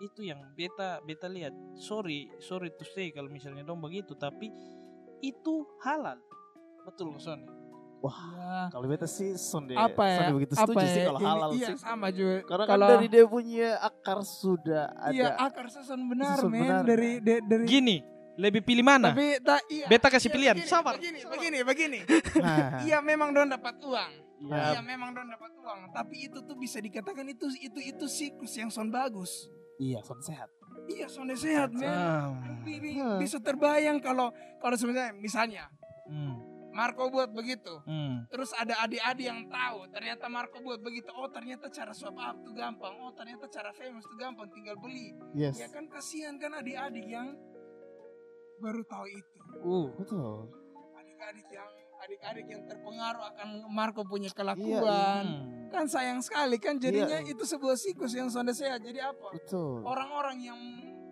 [0.00, 1.52] itu yang beta beta lihat.
[1.76, 4.50] Sorry sorry to say kalau misalnya dong begitu tapi
[5.20, 6.18] itu halal.
[6.84, 7.40] Betul nggak Son.
[7.98, 10.18] Wah, Ya, kalau beta sih sonde apa ya?
[10.22, 11.06] sonde begitu apa setuju sih ya?
[11.08, 11.76] kalau Ini- halal iya, sih.
[11.76, 12.36] sama juga.
[12.46, 15.10] Karena kalau kan dari dia punya akar sudah ada.
[15.10, 16.62] iya akar susun benar men.
[16.62, 16.82] benar.
[16.86, 17.96] dari de- dari gini
[18.38, 19.10] lebih pilih mana?
[19.10, 19.86] Tapi tak iya.
[19.90, 20.94] beta kasih Iya, pilihan begini, sabar.
[20.94, 21.98] begini begini begini.
[22.38, 24.12] Nah, iya memang don dapat uang.
[24.46, 25.80] Ya, iya memang don dapat uang.
[25.90, 30.50] Tapi itu tuh bisa dikatakan itu itu itu siklus yang son bagus iya, son sehat.
[30.86, 31.88] iya son sehat men
[32.68, 33.16] Hmm.
[33.16, 35.64] bisa terbayang kalau kalau sebenarnya misalnya
[36.04, 38.28] Hmm, Marco buat begitu hmm.
[38.28, 42.52] terus ada adik-adik yang tahu ternyata Marco buat begitu oh ternyata cara swap up tuh
[42.52, 45.56] gampang oh ternyata cara famous tuh gampang tinggal beli Yes.
[45.56, 47.36] ya kan kasihan kan adik-adik yang
[48.58, 50.52] baru tahu itu Uh, Betul.
[50.94, 55.57] adik-adik yang adik-adik yang terpengaruh akan Marco punya Iya, kelakuan hmm.
[55.68, 57.30] Kan sayang sekali kan jadinya Iya.
[57.30, 59.80] itu sebuah siklus yang sudah sehat jadi apa Betul.
[59.82, 60.60] orang-orang yang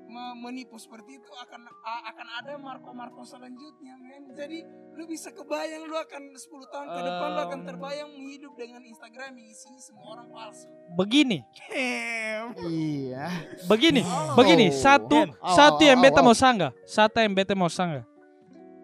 [0.07, 5.93] me- menipu seperti itu akan akan ada Marco-Marco selanjutnya men jadi lu bisa kebayang lu
[5.95, 7.67] akan 10 tahun ke depan lu akan Um.
[7.67, 10.65] terbayang hidup dengan Instagram yang isinya semua orang palsu
[10.95, 11.45] begini.
[12.63, 13.27] Iya.
[13.67, 14.35] begini Oh.
[14.35, 15.31] begini satu Dem.
[15.45, 18.07] satu yang beta mau sanggah satu yang beta mau sanggah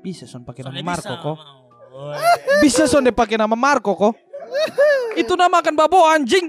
[0.00, 1.38] bisa son pakai nama Marco bisa, kok
[2.61, 4.14] bisa son pakai nama Marco kok
[5.20, 6.48] itu nama akan babo anjing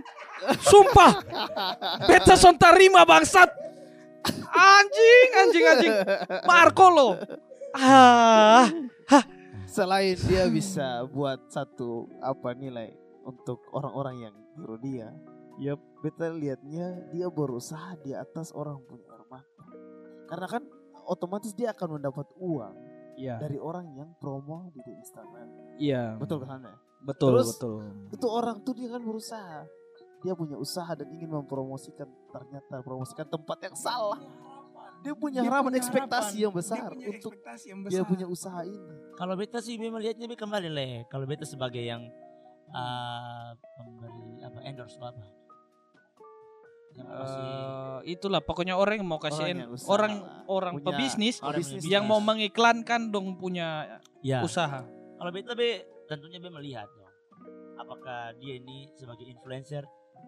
[0.59, 1.23] sumpah
[2.07, 3.49] beta son terima bangsat
[4.51, 5.93] anjing anjing anjing
[6.47, 7.09] Marco lo
[7.75, 8.67] ah
[9.73, 12.93] Selain dia bisa buat satu apa nilai
[13.25, 15.09] untuk orang-orang yang niru dia.
[15.57, 19.41] Ya beta lihatnya dia berusaha di atas orang punya hormat.
[20.29, 20.63] Karena kan
[21.09, 22.75] otomatis dia akan mendapat uang
[23.17, 25.47] iya dari orang yang promo di Instagram.
[25.81, 26.77] iya Betul kan ya?
[27.03, 27.75] Betul Terus- betul
[28.09, 29.67] Itu orang tuh dia kan berusaha.
[30.19, 34.19] Dia punya usaha dan ingin mempromosikan ternyata promosikan tempat yang salah.
[35.03, 36.39] Dia punya Dia harapan punya ekspektasi harapan.
[36.39, 38.93] yang besar dia punya untuk ekspektasi yang dia besar punya usaha ini.
[39.13, 40.87] Kalau beta sih memang lihatnya be kembali le.
[41.05, 42.07] Kalau beta sebagai yang
[42.71, 45.23] ah, pemberi apa endorse atau apa?
[46.93, 50.13] Eh, itulah pokoknya orang yang mau kasih Orang orang
[50.45, 54.39] orang Punya- pebisnis orang bisnis yang mau mengiklankan dong punya ya.
[54.39, 54.85] usaha.
[55.17, 57.11] Kalau beta be tentunya be melihat dong.
[57.75, 59.83] Apakah dia ini sebagai influencer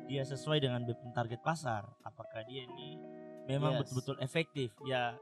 [0.05, 1.85] dia sesuai dengan be punya target pasar?
[2.01, 2.97] Apakah dia ini
[3.45, 3.79] memang Yes.
[3.85, 4.69] betul-betul efektif?
[4.83, 5.15] Ya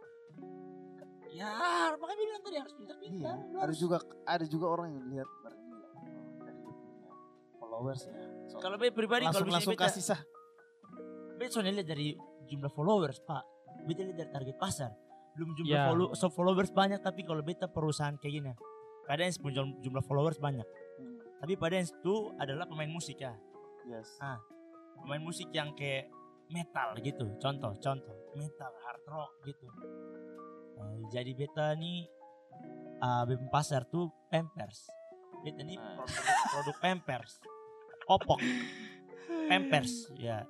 [1.29, 1.49] Ya,
[1.97, 3.33] makanya dia bilang tadi harus pintar-pintar.
[3.41, 5.89] Iya, harus- juga ada juga orang yang lihat bernilai
[6.37, 7.09] dari dia punya
[7.57, 8.13] followers ya.
[8.45, 10.21] So, Kalau be pribadi kalau langsung bisa langsung kasih sah.
[11.33, 12.13] beta soalnya lihat dari
[12.45, 13.43] jumlah followers, Pak.
[13.83, 14.93] Beta lihat dari target pasar.
[15.33, 15.89] Belum jumlah Ya.
[15.89, 18.53] follow, so followers banyak tapi kalau beta perusahaan kayak gini.
[19.03, 20.63] Padahal jumlah, jumlah followers banyak.
[20.95, 23.35] Hmm, Tapi padahal itu adalah pemain musik ya.
[23.83, 24.15] Yes.
[24.95, 26.07] Pemain musik yang kayak
[26.47, 27.27] metal gitu.
[27.37, 28.15] Contoh, contoh.
[28.33, 29.67] Metal, hard rock gitu.
[30.73, 32.07] Eh, jadi beta nih
[32.97, 34.87] uh, BEM pasar tuh Pampers.
[35.41, 35.99] Beta nih Ah.
[35.99, 37.31] produk, produk Pampers.
[38.03, 38.39] Popok.
[39.47, 40.47] Pampers ya.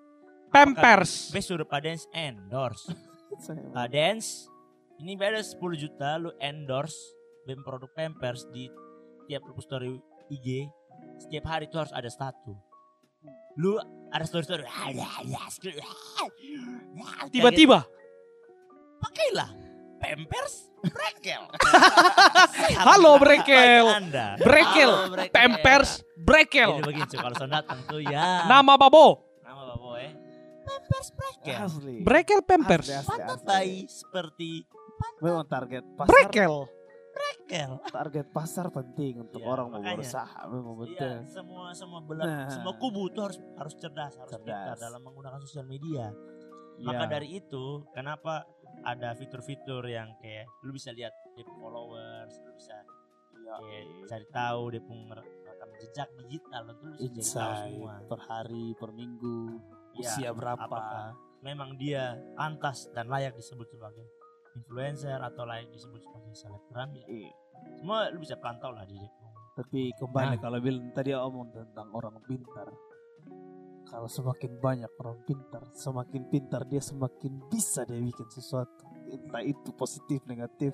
[0.47, 1.33] Pampers.
[1.33, 2.93] Be suruh Padens endorse.
[3.43, 4.45] Saya- Padens
[4.95, 6.95] ini beda 10 juta lu endorse
[7.43, 8.71] BEM produk Pampers di
[9.27, 9.99] tiap lu story
[10.31, 10.67] IG
[11.19, 12.55] setiap hari itu harus ada satu.
[13.59, 13.77] Lu
[14.11, 14.63] ada story story
[17.31, 17.83] Tiba-tiba
[19.03, 19.49] pakailah
[19.99, 21.43] Pampers Brekel.
[22.87, 23.87] Halo, Brekel.
[23.87, 24.35] Anda.
[24.35, 24.91] Brekel.
[24.91, 25.31] Halo, Brekel.
[25.31, 26.71] Pampers Jadi Brekel.
[26.83, 28.43] begitu kalau son datang tuh ya.
[28.51, 29.23] Nama Babo.
[29.47, 30.11] Nama Babo ya.
[30.67, 31.59] Pampers Brekel.
[31.63, 31.95] Asli.
[32.03, 32.87] Brekel Pampers.
[33.07, 34.67] Pantat bayi seperti
[35.23, 36.11] Memang target pasar.
[36.11, 36.67] Brekel.
[37.43, 37.71] Brekel.
[37.85, 40.39] Target pasar penting untuk Iya, orang mau berusaha.
[40.47, 41.11] Memang betul.
[41.13, 42.49] Iya, semua semua belah, Nah.
[42.49, 44.47] semua kubu itu harus harus cerdas, harus Cerdas.
[44.47, 46.09] pintar dalam menggunakan sosial media.
[46.75, 46.87] Iya.
[46.87, 48.47] Maka dari itu, kenapa
[48.81, 52.75] ada fitur-fitur yang kayak lu bisa lihat dia punya followers, lu bisa
[53.35, 53.53] Iya.
[53.59, 55.03] kayak cari tahu dia punya
[55.45, 57.93] rekam jejak digital, lu tuh bisa jadi tahu semua.
[58.07, 59.39] per hari, per minggu,
[59.93, 60.63] Iya, usia berapa.
[60.63, 61.05] apakah
[61.39, 64.07] memang dia pantas dan layak disebut sebagai
[64.55, 67.05] influencer atau layak disebut sebagai selebgram ya.
[67.07, 67.31] Iya.
[67.79, 69.11] Semua lu bisa pantau lah di dia.
[69.53, 70.41] Tapi kembali Nah.
[70.41, 72.67] kalau bilang tadi omong tentang orang pintar.
[73.83, 78.89] Kalau semakin banyak orang pintar, semakin pintar dia semakin bisa dia bikin sesuatu.
[79.05, 80.73] Entah itu positif, negatif.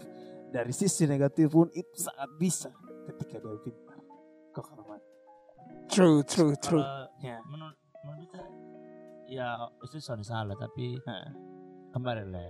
[0.49, 2.71] Dari sisi negatif pun itu sangat bisa
[3.05, 3.99] ketika dia pintar.
[4.49, 5.01] Kok Karman?
[5.89, 7.41] true true true Kalau Ya.
[7.49, 7.73] menurut
[8.05, 8.41] menurut kita
[9.27, 9.47] ya
[9.83, 11.33] itu soalnya salah tapi Nah,
[11.91, 12.45] kembali lah.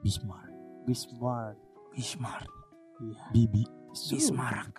[0.00, 0.50] Bismarck,
[0.88, 1.56] Bismarck.
[1.92, 2.48] Bismarck.
[3.00, 3.24] Iya.
[3.32, 4.74] Bibi, Bismarck.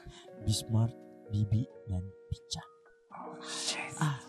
[0.45, 0.93] Bismarck,
[1.29, 2.63] Bibi dan Pica.
[4.01, 4.19] Ah.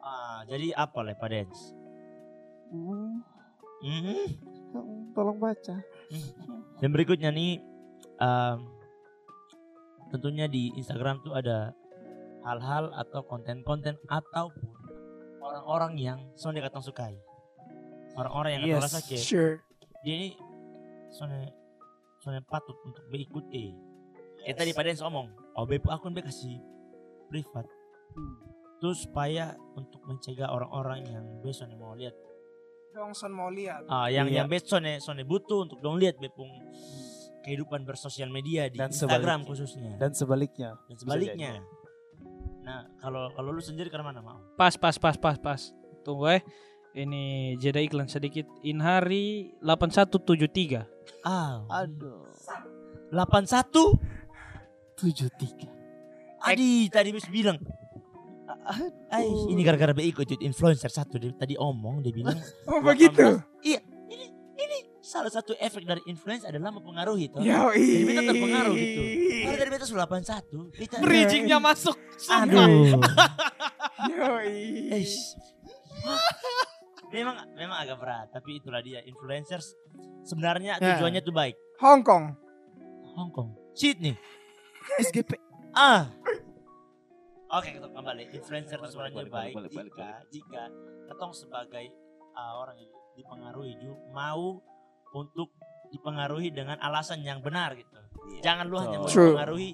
[0.00, 1.60] Ah, jadi apa lah Pak Dens?
[2.72, 3.22] Hmm,
[3.84, 4.20] Mhm.
[5.16, 5.76] Tolong baca.
[6.80, 7.60] Dan berikutnya nih,
[8.20, 8.58] em,
[10.12, 11.72] tentunya di Instagram tuh ada
[12.44, 14.68] hal-hal atau konten-konten ataupun
[15.40, 17.16] orang-orang yang soalnya katong sukai.
[18.16, 18.82] Orang-orang yang Yes.
[18.82, 19.54] rasa kayak Sure.
[20.00, 20.28] dia ini
[21.08, 21.52] soalnya
[22.18, 23.70] soalnya patut untuk berikut eh.
[24.40, 26.56] Kayak tadi pada ngomong, oh beb akun be kasih
[27.28, 27.66] privat.
[28.76, 32.14] Terus supaya untuk mencegah orang-orang yang besok mau lihat
[32.92, 33.84] Dongson mau lihat.
[33.86, 34.40] Ah, yang Iya.
[34.40, 36.48] yang bet sone sone butuh untuk dong lihat bepung
[37.44, 39.44] kehidupan bersosial media di Dan Instagram sebaliknya.
[39.44, 40.70] khususnya Dan sebaliknya.
[40.82, 41.52] dan sebaliknya.
[42.64, 44.40] Nah, kalau kalau lu sendiri ke mana mau?
[44.56, 45.60] Pas, pas, pas, pas, pas.
[46.02, 46.42] Tunggu eh.
[46.96, 48.48] Ini jeda iklan sedikit.
[48.64, 50.80] Inhari 8173.
[51.28, 52.24] Ah, Aduh.
[53.12, 54.00] 81
[54.96, 55.68] Tujuh tiga.
[56.40, 57.60] Adi tadi bis bilang
[59.12, 62.34] Ay, ini gara-gara be ikut influencer satu dia tadi omong dia bilang
[62.70, 63.44] Oh begitu.
[63.62, 63.78] Iya,
[64.10, 67.44] ini ini salah satu efek dari influencer adalah mempengaruhi toh.
[67.44, 69.00] Yo Jadi beta terpengaruh gitu.
[69.44, 71.94] Kalau dari beta sudah 81, beta Bridgingnya masuk.
[72.32, 72.98] Aduh.
[74.10, 74.30] Yo
[74.96, 75.36] Eish.
[77.10, 79.74] Memang memang agak berat, tapi itulah dia influencers
[80.22, 80.98] sebenarnya Ya.
[80.98, 81.54] tujuannya tuh baik.
[81.78, 82.34] Hong Kong.
[83.16, 84.16] Hong Kong, Sydney.
[85.00, 85.34] SGP.
[85.72, 86.08] Ah.
[87.46, 88.34] Oke, kita kembali.
[88.34, 90.62] Influencer itu Balik, sebenarnya balik, baik balik, balik, jika jika
[91.06, 91.86] ketong sebagai
[92.34, 94.58] ah, orang yang dipengaruhi juga mau
[95.14, 95.54] untuk
[95.94, 97.94] dipengaruhi dengan alasan yang benar gitu.
[98.42, 99.32] Jangan lu hanya mau True.
[99.32, 99.70] dipengaruhi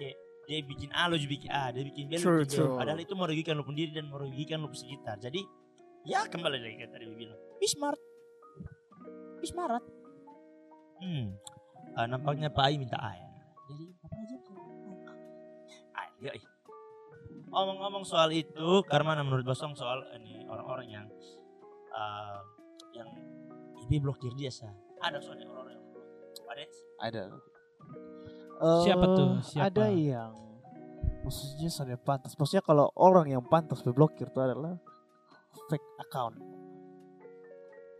[0.00, 0.16] kayak
[0.48, 2.72] dia bikin A lu juga bikin A, dia bikin B lu bikin B.
[2.80, 5.20] Padahal itu merugikan lu sendiri dan merugikan lu sekitar.
[5.20, 5.40] Jadi
[6.02, 7.38] ya kembali lagi kayak tadi bilang.
[7.58, 7.98] Be smart.
[9.38, 9.82] Be smart.
[11.02, 11.34] Hmm.
[11.92, 13.26] Ah, nampaknya Pak Ai minta air.
[13.68, 14.36] Jadi apa aja?
[15.92, 16.32] Air, ya.
[16.34, 16.44] ih.
[17.52, 21.06] Ngomong-ngomong soal itu, karena menurut Bosong soal ini orang-orang yang
[21.92, 22.40] ah,
[22.96, 23.10] yang
[23.84, 24.72] ini blokir dia sah.
[25.04, 26.24] Ada soalnya orang-orang yang blokir.
[26.48, 26.62] Ada
[27.02, 27.22] Ada.
[28.86, 29.28] Siapa Eh, tuh?
[29.42, 29.66] Siapa?
[29.68, 30.32] Ada yang
[31.26, 32.32] maksudnya sudah pantas.
[32.38, 34.78] Maksudnya kalau orang yang pantas berblokir itu adalah
[35.70, 36.36] fake account.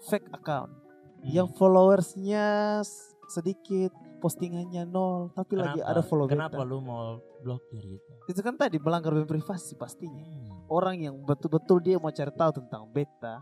[0.08, 0.82] Fake account
[1.22, 2.82] yang followersnya
[3.30, 5.90] sedikit, postingannya nol, tapi lagi Kenapa?
[5.94, 6.68] ada follow Kenapa beta.
[6.68, 8.12] lu mau blokir gitu?
[8.26, 10.22] Itu kan tadi melanggar privasi pastinya.
[10.26, 10.66] Hmm.
[10.66, 13.40] Orang yang betul-betul dia mau cari tahu tentang beta,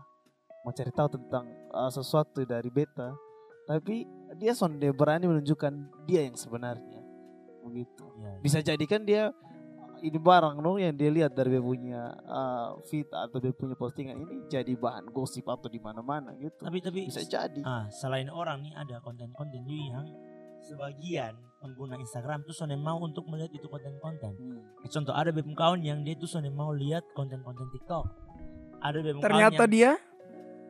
[0.61, 3.11] mau cari tahu tentang uh, sesuatu dari beta,
[3.65, 4.05] tapi
[4.37, 7.01] dia sonde berani menunjukkan dia yang sebenarnya.
[7.65, 8.05] Begitu.
[8.21, 9.33] Ya, Bisa jadi kan dia
[10.01, 14.17] ini barang no yang dia lihat dari dia punya uh, feed atau dia punya postingan
[14.17, 16.61] ini jadi bahan gosip atau di mana-mana gitu.
[16.61, 17.61] Tapi tapi Bisa jadi.
[17.61, 20.07] ah selain orang nih ada konten-konten juga yang
[20.61, 24.33] sebagian pengguna Instagram tuh soalnya mau untuk melihat itu konten-konten.
[24.33, 24.61] Hmm.
[24.89, 28.05] Contoh ada bepung kawan yang dia tuh soalnya mau lihat konten-konten TikTok.
[28.81, 29.91] Ada bepung Ternyata kawan yang dia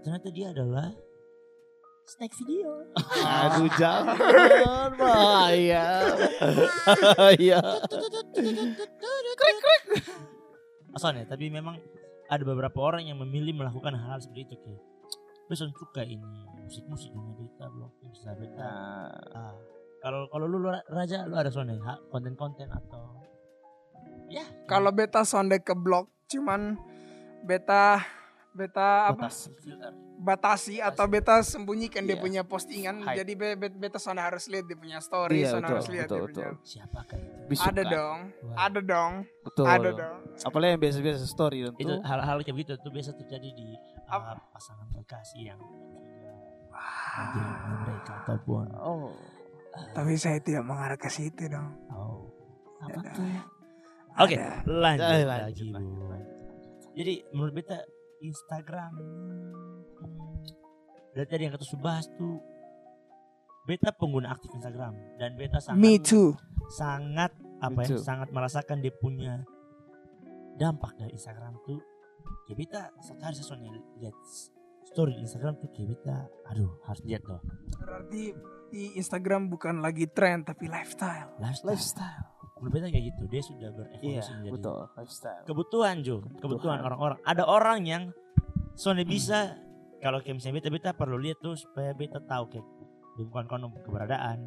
[0.02, 0.90] ternyata dia adalah
[2.12, 2.72] snack video.
[3.24, 5.86] Aduh jangan bahaya.
[7.00, 7.60] Bahaya.
[10.96, 11.80] Asalnya tapi memang
[12.32, 14.82] ada beberapa orang yang memilih melakukan hal, -hal seperti itu kayak
[15.52, 18.56] Besok suka ini musik-musik yang beta blokir bisa beta.
[18.56, 19.56] Nah, Ah,
[20.00, 23.20] kalau kalau lu Ra- Raja lu ada soalnya ha- konten-konten atau
[24.32, 26.80] ya kalau beta sonde ke blog cuman
[27.44, 28.00] beta
[28.54, 29.48] beta apa batas.
[29.58, 29.92] filter.
[30.18, 32.22] batasi atau beta sembunyikan dia Iya.
[32.22, 33.18] punya postingan Hide.
[33.18, 36.18] jadi be- be- beta sonde harus lihat dia punya story sonde betul, harus lihat betul,
[36.18, 36.54] dia punya betul.
[36.62, 37.32] Siapakah itu?
[37.48, 37.70] Bisuka.
[37.70, 38.56] ada dong Wah.
[38.60, 39.66] ada dong Betul.
[39.66, 41.94] ada dong Apalagi yang biasa-biasa story Itu tentu.
[42.04, 44.32] hal-hal kayak gitu tuh biasa terjadi di uh, Apa?
[44.52, 45.60] pasangan kekasih yang
[47.14, 49.12] menjadi mereka ataupun Oh.
[49.92, 52.28] tapi saya tidak mengarah ke situ dong oh.
[52.80, 53.24] Apa tuh?
[54.18, 54.36] Oke,
[54.66, 56.04] lanjut, Eh, lagi, lanjut, Bu.
[56.04, 56.30] lanjut,
[56.92, 57.78] Jadi menurut beta
[58.22, 58.92] Instagram.
[60.00, 60.42] Hmm,
[61.12, 62.38] dari tadi yang kata Subas tuh
[63.62, 66.34] beta pengguna aktif Instagram dan beta sangat me too.
[66.68, 68.02] sangat apa Me ya too.
[68.02, 69.46] sangat merasakan dia punya
[70.56, 71.78] dampak dari Instagram tuh.
[72.46, 74.16] Kayak beta satu hari saya soalnya lihat
[74.84, 77.42] story di Instagram tuh kayak beta aduh harus lihat dong.
[77.78, 78.34] Berarti
[78.72, 81.36] di Instagram bukan lagi tren tapi lifestyle.
[81.38, 82.26] Lifestyle, Lifestyle.
[82.62, 84.80] Menurut beta kayak gitu dia sudah Iya, berevolusi menjadi betul.
[84.94, 85.44] Lifestyle.
[85.44, 88.04] kebutuhan Jo kebutuhan orang-orang ada orang yang
[88.74, 89.58] soalnya bisa
[89.98, 92.66] kalau kayak misalnya beta beta perlu lihat tuh supaya beta tahu kayak
[93.20, 94.46] bukan kono keberadaan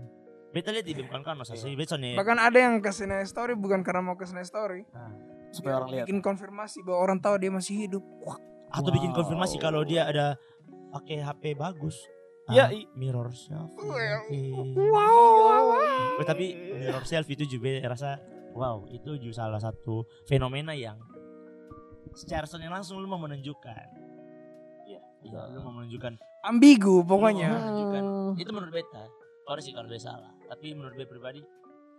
[0.48, 3.82] beta lihat di bukan kono sih beta soalnya bahkan ada yang ke Sina story bukan
[3.82, 5.10] karena mau ke Sina story Nah,
[5.50, 6.06] Supaya orang lihat.
[6.06, 8.38] bikin konfirmasi bahwa orang tahu dia masih hidup Wah,
[8.70, 9.18] Atau bikin Wow.
[9.18, 10.34] konfirmasi kalau dia ada
[10.90, 11.94] pakai HP bagus.
[12.44, 13.72] Ya, Ah, i- mirror mungkin.
[14.76, 16.20] Wow.
[16.20, 18.20] Oh, tapi mirror selfie itu juga rasa
[18.52, 21.00] wow itu juga salah satu fenomena yang
[22.12, 23.86] secara secara langsung lu mau menunjukkan.
[24.84, 25.00] Iya.
[25.24, 26.20] Iya, lu mau menunjukkan.
[26.44, 27.48] Ambigu lu pokoknya.
[27.48, 28.02] mau menunjukkan.
[28.36, 29.02] Itu menurut beta.
[29.44, 30.32] Kalau sih kalau salah.
[30.44, 31.40] Tapi menurut beta pribadi,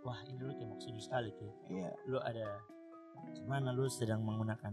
[0.02, 1.50] wah ini lu kayak maksudnya sekali tuh.
[1.68, 1.90] Iya.
[2.06, 2.62] Lu ada
[3.34, 4.72] gimana lu sedang menggunakan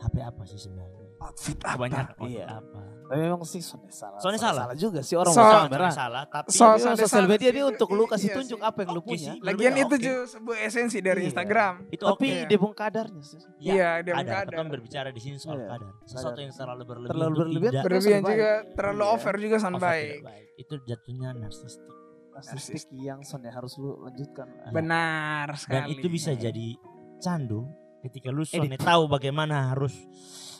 [0.00, 1.03] HP apa sih sebenarnya?
[1.24, 1.72] Outfit apa?
[1.74, 2.46] Kebanyakan outfit Iya.
[2.52, 2.80] apa?
[3.04, 4.16] Tapi memang sih Sony salah.
[4.16, 4.64] Sony salah?
[4.74, 7.64] juga sih orang So- mau Salah, salah, tapi So- so- ada sosial salah media dia
[7.64, 8.64] untuk lu kasih Iya tunjuk sih.
[8.64, 9.28] apa yang lu Oke punya.
[9.28, 9.36] sih.
[9.40, 10.00] Lagian itu oke.
[10.00, 11.28] juga sebuah esensi dari Iya.
[11.28, 11.74] Instagram.
[11.90, 12.48] Itu Tapi oke.
[12.48, 13.38] dia bung kadarnya sih.
[13.58, 14.24] Iya, dia kadar.
[14.24, 14.44] kadar.
[14.46, 15.92] Kita kan berbicara di sini soal Iya, kadar.
[16.04, 17.12] Sesuatu yang terlalu berlebihan.
[17.12, 19.12] Terlalu berlebihan, Berlebihan juga terlalu Iya.
[19.12, 20.44] over juga baik.
[20.54, 21.92] Itu jatuhnya narsistik.
[22.34, 24.48] Statistik yang Sony harus lu lanjutkan.
[24.72, 25.94] Benar Dan sekali.
[25.94, 26.74] itu bisa jadi
[27.22, 27.68] candu
[28.02, 29.94] ketika lu soalnya tahu bagaimana harus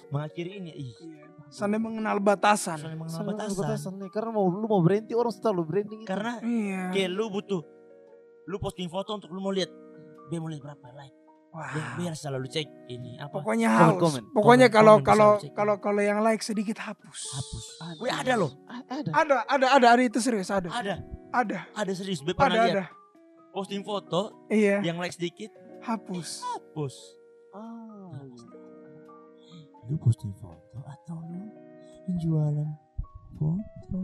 [0.08, 0.70] mengakhiri ini.
[0.72, 1.24] Ih, Iya.
[1.46, 2.76] Sampai mengenal batasan.
[2.76, 3.58] soalnya mengenal Sony batasan.
[3.60, 6.08] batasan nih karena mau lu mau berhenti orang sudah lu branding itu.
[6.08, 6.82] Karena Iya.
[6.90, 7.62] kayak lu butuh
[8.44, 9.70] lu posting foto untuk lu mau lihat
[10.26, 11.14] dia mau lihat berapa like.
[11.48, 11.70] Wah.
[11.70, 14.02] Biar, biar selalu cek ini apa Pokoknya harus.
[14.02, 14.22] komen.
[14.32, 17.18] Pokoknya Komen, kalau komen, kalau kalau kalau yang like sedikit hapus.
[17.30, 17.64] hapus.
[18.02, 18.50] Wih ada loh.
[18.66, 19.10] A- Ada.
[19.14, 20.66] Ada, ada, ada, ada itu serius ada.
[20.68, 20.98] Ada.
[21.30, 22.18] Ada, Ada serius.
[22.20, 22.84] Ada, lihat ada.
[23.50, 26.42] posting foto Iya, yang like sedikit hapus.
[26.42, 26.94] hapus.
[29.90, 31.44] Lu posting foto atau lu
[32.08, 32.68] penjualan
[33.36, 33.98] foto?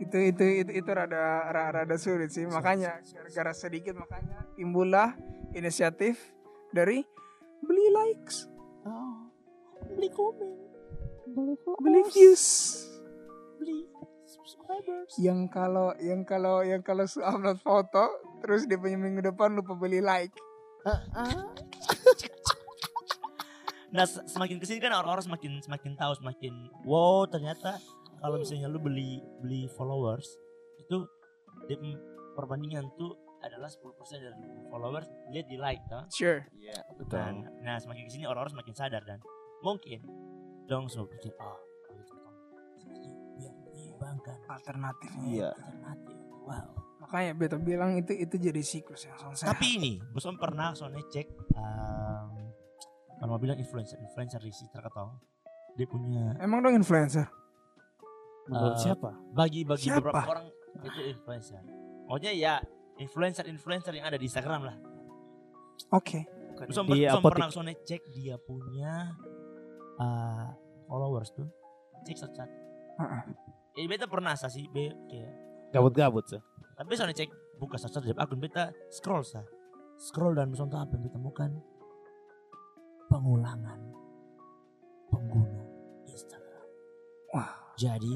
[0.00, 2.48] Itu itu itu itu rada rada, rada sulit sih.
[2.48, 5.12] Makanya gara-gara sedikit makanya timbullah
[5.52, 6.16] inisiatif
[6.72, 7.04] dari
[7.60, 8.48] beli likes,
[8.88, 9.28] oh.
[9.92, 10.50] Beli komen,
[11.84, 12.44] beli views.
[13.60, 13.84] beli
[14.24, 15.12] subscribers.
[15.20, 18.08] Yang kalau yang kalau yang kalau su- upload foto
[18.40, 20.32] terus dia punya minggu depan lupa beli like.
[23.90, 27.78] Nah se- semakin ke sini kan orang-orang semakin semakin tahu semakin wow ternyata
[28.18, 30.26] kalau misalnya lu beli beli followers
[30.78, 31.02] itu
[31.66, 31.94] di
[32.34, 33.80] perbandingan tuh adalah 10%
[34.20, 34.36] dari
[34.68, 36.04] followers lihat di like kan.
[36.12, 36.44] Sure.
[36.52, 37.18] Iya, Nah, betul.
[37.64, 39.18] nah semakin ke sini orang-orang semakin sadar dan
[39.64, 40.04] mungkin
[40.68, 41.58] dong semua pikir oh
[44.00, 45.22] kan biar Alternatifnya.
[45.24, 45.50] Iya.
[45.54, 46.16] alternatif.
[46.44, 46.68] Wow.
[47.00, 49.54] Makanya beta bilang itu itu jadi siklus yang sehat.
[49.56, 52.09] Tapi ini, bosom pernah soalnya cek um,
[53.30, 55.14] kalau mau bilang influencer, influencer di terketong
[55.78, 57.30] dia punya emang dong influencer.
[58.50, 59.14] Menurut Eh, siapa?
[59.30, 60.02] bagi bagi Siapa?
[60.02, 60.50] beberapa orang
[60.82, 61.62] itu influencer.
[62.10, 62.54] Maksudnya ya
[62.98, 64.76] influencer influencer yang ada di Instagram lah.
[65.94, 66.26] Oke.
[66.26, 67.30] Bukan Bosom, di bosom apotek.
[67.38, 69.14] pernah soalnya cek dia punya
[69.96, 70.50] uh,
[70.90, 71.46] followers tuh.
[72.02, 72.34] Cek search
[72.98, 73.22] Heeh.
[73.78, 75.30] Eh beta pernah sah sih be kayak
[75.70, 76.42] Gabut-gabut sih.
[76.74, 77.30] tapi soalnya cek
[77.62, 79.46] buka di akun beta scroll sah.
[80.02, 81.54] Scroll dan tuh apa yang beta temukan
[83.10, 83.80] pengulangan
[85.10, 85.62] pengguna
[86.06, 86.66] Instagram.
[87.34, 87.50] Wah.
[87.74, 88.14] Jadi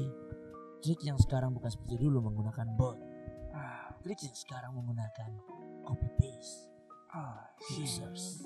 [0.79, 2.97] trik yang sekarang bukan seperti dulu menggunakan bot.
[3.51, 5.29] Ah, Trik yang sekarang menggunakan
[5.81, 6.69] copy paste
[7.11, 8.45] ah, users.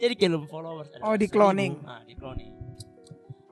[0.00, 1.72] Jadi kayak lu followers Oh, di 1000, cloning.
[1.80, 2.52] Nah, di cloning.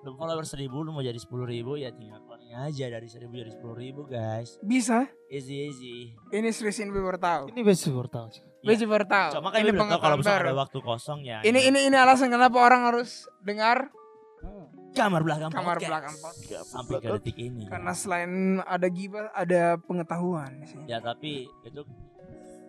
[0.05, 3.51] Lu followers seribu lu mau jadi sepuluh ribu ya tinggal cloning aja dari seribu jadi
[3.53, 4.57] sepuluh ribu guys.
[4.65, 5.05] Bisa.
[5.29, 5.97] Easy easy.
[6.33, 7.53] Ini seriusin baru tahu.
[7.53, 8.27] Ini basic baru tahu.
[8.33, 8.43] sih.
[8.65, 8.75] Ya.
[8.75, 9.31] Biji baru tahu.
[9.37, 11.39] So, makanya ini tahu kalau misalnya ada waktu kosong ya.
[11.45, 13.93] Ini ini ini alasan kenapa orang harus dengar
[14.97, 15.91] kamar belakang kamar podcast.
[15.93, 16.67] belakang podcast.
[16.73, 17.65] sampai ke detik ini.
[17.69, 18.33] Karena selain
[18.65, 20.85] ada gibah, ada pengetahuan di sini.
[20.91, 21.81] ya tapi itu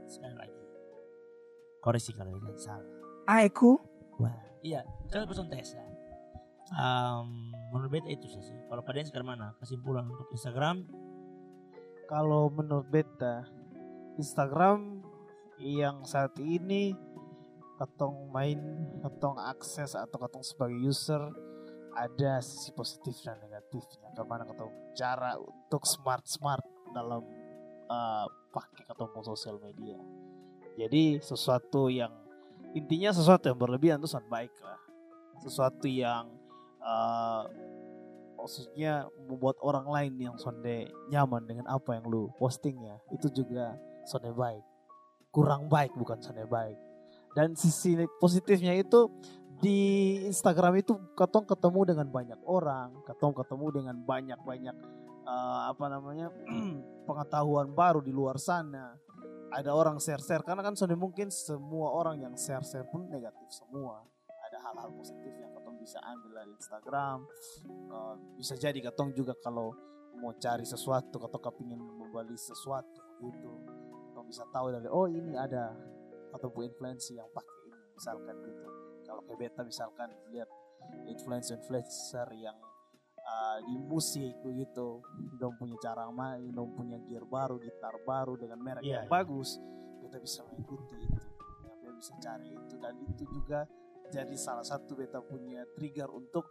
[0.05, 0.59] sekali lagi
[1.79, 2.85] koreksi kalau itu salah.
[3.25, 3.79] Aku
[4.19, 5.79] Wah, iya, saya pesan Tessa.
[6.69, 8.57] Um, menurut beta itu sih.
[8.69, 9.47] Kalau pada sekarang mana?
[9.57, 10.85] Kesimpulan untuk Instagram
[12.09, 13.45] Kalau menurut beta
[14.17, 15.05] Instagram
[15.61, 16.97] yang saat ini
[17.77, 18.57] katong main,
[19.05, 21.21] katong akses atau katong sebagai user
[21.93, 24.09] ada sisi positif dan negatifnya.
[24.17, 26.65] Ke mana katong cara untuk smart smart
[26.97, 27.21] dalam
[27.87, 29.97] uh, pakai katong sosial media.
[30.79, 32.09] Jadi sesuatu yang
[32.73, 34.79] intinya sesuatu yang berlebihan itu sangat baik lah.
[35.43, 36.38] Sesuatu yang
[36.89, 37.41] uh,
[38.39, 43.77] maksudnya membuat orang lain yang sonde nyaman dengan apa yang lu postingnya itu juga
[44.07, 44.63] sonde baik.
[45.29, 46.79] Kurang baik bukan sonde baik.
[47.37, 49.11] Dan sisi positifnya itu
[49.59, 49.77] di
[50.25, 54.75] Instagram itu katong ketemu dengan banyak orang katong ketemu dengan banyak banyak
[55.69, 56.31] apa namanya
[57.07, 58.97] pengetahuan baru di luar sana.
[59.49, 63.49] Ada orang share share karena kan sonde mungkin semua orang yang share share pun negatif
[63.49, 64.05] semua.
[64.49, 65.33] Ada hal-hal positif
[65.79, 67.25] bisa ambil dari Instagram.
[67.89, 69.71] Uh, bisa jadi katong juga kalau
[70.19, 73.51] mau cari sesuatu atau kepingin membeli sesuatu gitu
[74.19, 75.71] katong bisa tahu dari oh ini ada
[76.35, 78.67] atau bu influencer yang pakai ini misalkan gitu.
[79.07, 80.49] Kalau kayak beta misalkan lihat
[81.07, 82.57] influencer-influencer yang
[83.17, 85.01] uh, di musik begitu
[85.39, 89.11] dong punya cara main dong punya gear baru gitar baru dengan merek Iya, yang iya.
[89.11, 89.57] bagus
[90.03, 91.21] kita bisa mengikuti itu.
[91.79, 92.75] Kita bisa cari itu.
[92.77, 93.65] Dan itu juga
[94.09, 96.45] jadi salah satu beta punya trigger untuk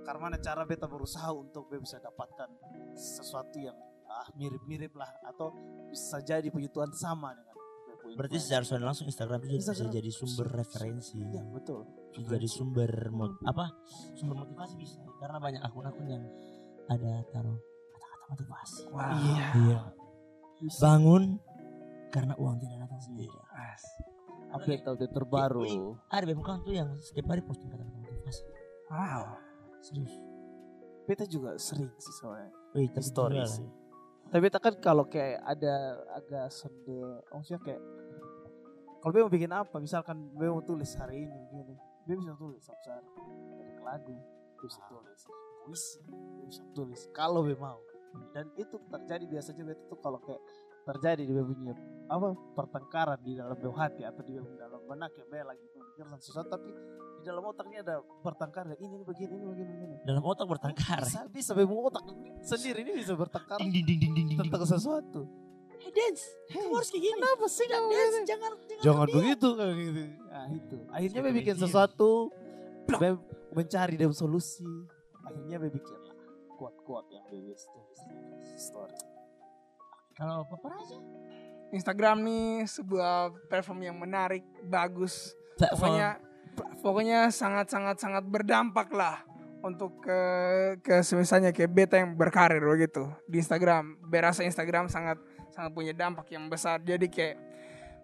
[0.00, 2.48] karena mana cara beta berusaha untuk beta bisa dapatkan
[2.92, 3.74] sesuatu yang
[4.06, 5.54] ah mirip-mirip lah atau
[5.86, 7.48] bisa jadi puji Tuhan sama dengan
[8.10, 9.92] Berarti secara langsung Instagram itu bisa Instagram.
[9.92, 11.20] jadi sumber referensi.
[11.22, 13.70] ya betul Bisa jadi sumber mo- apa?
[14.12, 14.98] Sumber motivasi bisa.
[15.16, 16.24] Karena banyak akun-akun yang
[16.88, 17.54] ada taruh
[17.92, 18.82] kata-kata motivasi.
[18.90, 19.14] Wah.
[19.14, 19.80] iya Iya.
[20.76, 21.38] Bangun
[22.10, 23.38] karena uang tidak datang sendiri.
[23.52, 23.82] As.
[24.54, 28.42] Update update terbaru Wih, Ada beberapa tuh yang setiap hari posting kata-kata motivasi.
[28.90, 29.24] Wow.
[29.80, 30.14] Serius.
[31.08, 33.66] beta juga sering sih soalnya Wih, tapi story sih
[34.30, 37.82] tapi beta kan kalau kayak ada agak sende maksudnya kayak
[39.02, 41.74] kalau dia mau bikin apa misalkan dia mau tulis hari ini begini
[42.06, 43.02] dia bisa tulis sampai
[43.58, 44.14] dari lagu
[44.54, 45.20] dia bisa tulis
[45.66, 45.98] puisi
[46.46, 47.82] bisa tulis kalau dia mau
[48.30, 50.38] dan itu terjadi biasanya beta tuh kalau kayak
[50.90, 51.74] terjadi di dia punya
[52.10, 52.28] apa?
[52.58, 56.48] Pertengkaran di dalam bawah hati atau di dalam benak ya dia lagi memikirkan sesuatu.
[56.50, 56.70] Tapi
[57.20, 58.74] di dalam otaknya ada pertengkaran.
[58.74, 59.94] Ini, ini begini ini begini begini.
[60.02, 61.00] Dalam otak bertengkar.
[61.06, 62.04] bisa bisa memang otak
[62.42, 64.38] sendiri ini bisa bertengkar Ding ding ding ding ding ding.
[64.42, 65.22] tentang sesuatu.
[65.80, 67.16] Hey dance, kamu harus kayak gini.
[67.16, 68.26] kenapa sih kamu dance, ini?
[68.28, 68.52] jangan
[68.84, 70.02] jangan begitu kayak gitu.
[70.28, 70.76] Nah itu.
[70.92, 72.10] Akhirnya dia bikin sesuatu
[72.84, 73.12] dia
[73.56, 74.68] mencari dia solusi.
[75.24, 76.16] Akhirnya dia bikin lah
[76.60, 79.09] kuat-kuat yang tulis di story
[80.20, 81.00] Kalau paparazi
[81.72, 85.32] Instagram nih sebuah platform yang menarik, bagus.
[85.56, 86.08] platform Pokoknya
[86.84, 89.24] pokoknya sangat sangat sangat berdampak lah
[89.64, 90.20] untuk ke
[90.84, 93.96] ke semisalnya kayak beta yang berkarir begitu di Instagram.
[94.04, 95.16] Berasa Instagram sangat
[95.56, 96.84] sangat punya dampak yang besar.
[96.84, 97.40] Jadi kayak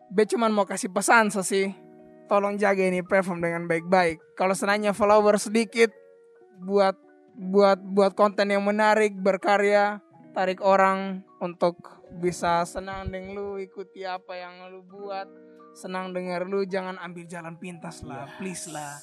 [0.08, 1.74] be cuman mau kasih pesan sih,
[2.32, 4.38] tolong jaga ini platform dengan baik-baik.
[4.38, 5.92] Kalau senangnya follower sedikit
[6.64, 6.96] buat
[7.36, 10.00] buat buat konten yang menarik, berkarya,
[10.36, 11.80] tarik orang untuk
[12.20, 15.24] bisa senang dengan lu ikuti apa yang lu buat.
[15.72, 18.96] Senang dengar lu jangan ambil jalan pintas lah please lah.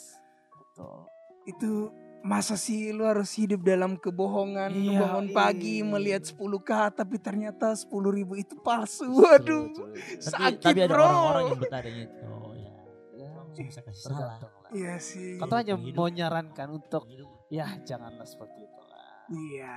[0.53, 1.09] Betul
[1.43, 1.91] itu
[2.23, 5.86] masa sih lu harus hidup dalam kebohongan lu Iya, bangun pagi iya.
[5.86, 9.03] melihat 10k tapi ternyata 10 ribu itu palsu.
[9.11, 11.03] Waduh tapi, sakit tapi ada bro.
[11.03, 12.23] orang-orang yang betah dengan itu
[12.55, 12.71] ya
[13.13, 14.69] Ya, langsung bisa kasih salah tergantung lah.
[14.71, 15.36] Iya sih.
[15.38, 15.93] Kata hanya Hidup.
[15.93, 17.29] mau nyarankan untuk Hidup.
[17.51, 19.07] ya janganlah seperti itu lah.
[19.29, 19.75] iya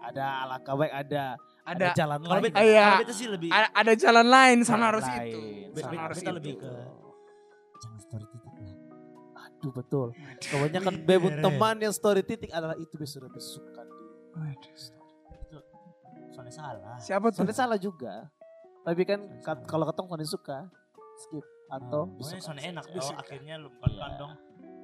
[0.00, 1.24] Ada alangkah baik ada
[1.64, 2.42] ada, ada jalan lain.
[2.42, 2.84] beta, Iya.
[2.84, 5.16] kalau beta sih lebih ada, ada jalan lain Jalan harus lain.
[5.16, 5.40] itu
[5.72, 6.72] be- harus beta itu lebih ke
[7.78, 8.74] jangan story titik lah.
[9.40, 10.06] Aduh betul.
[10.42, 14.70] Kebanyakan bebut teman yang story titik adalah itu bisa sudah suka di
[16.30, 16.96] soalnya salah.
[16.98, 18.28] siapa tuh Soalnya salah juga.
[18.82, 19.20] Tapi kan
[19.64, 20.58] kalau ketemu soalnya suka
[21.16, 22.84] skip atau Oh, bisa soalnya enak.
[22.90, 23.08] Bisa.
[23.08, 24.00] Oh, akhirnya lu bukan Iya.
[24.02, 24.32] kandung.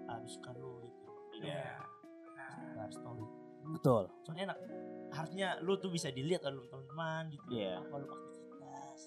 [0.06, 1.10] Ah, suka lu gitu.
[1.42, 1.76] Iya.
[2.48, 3.24] Suka story.
[3.66, 4.02] Betul.
[4.22, 4.58] Soalnya enak.
[5.10, 7.44] Harusnya lu tuh bisa dilihat oleh teman-teman gitu.
[7.50, 7.78] Iya.
[7.78, 8.98] Apa lu aktivitas?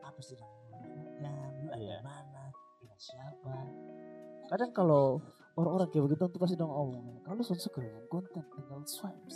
[0.00, 1.50] Apa sih yang lu lakukan?
[1.60, 2.42] Lu ada di mana?
[2.78, 3.54] Dengan siapa?
[4.48, 5.20] Kadang kalau
[5.54, 7.20] orang-orang kayak begitu tuh pasti dong omong.
[7.22, 9.28] Kalau suka suka dengan konten tinggal swipe.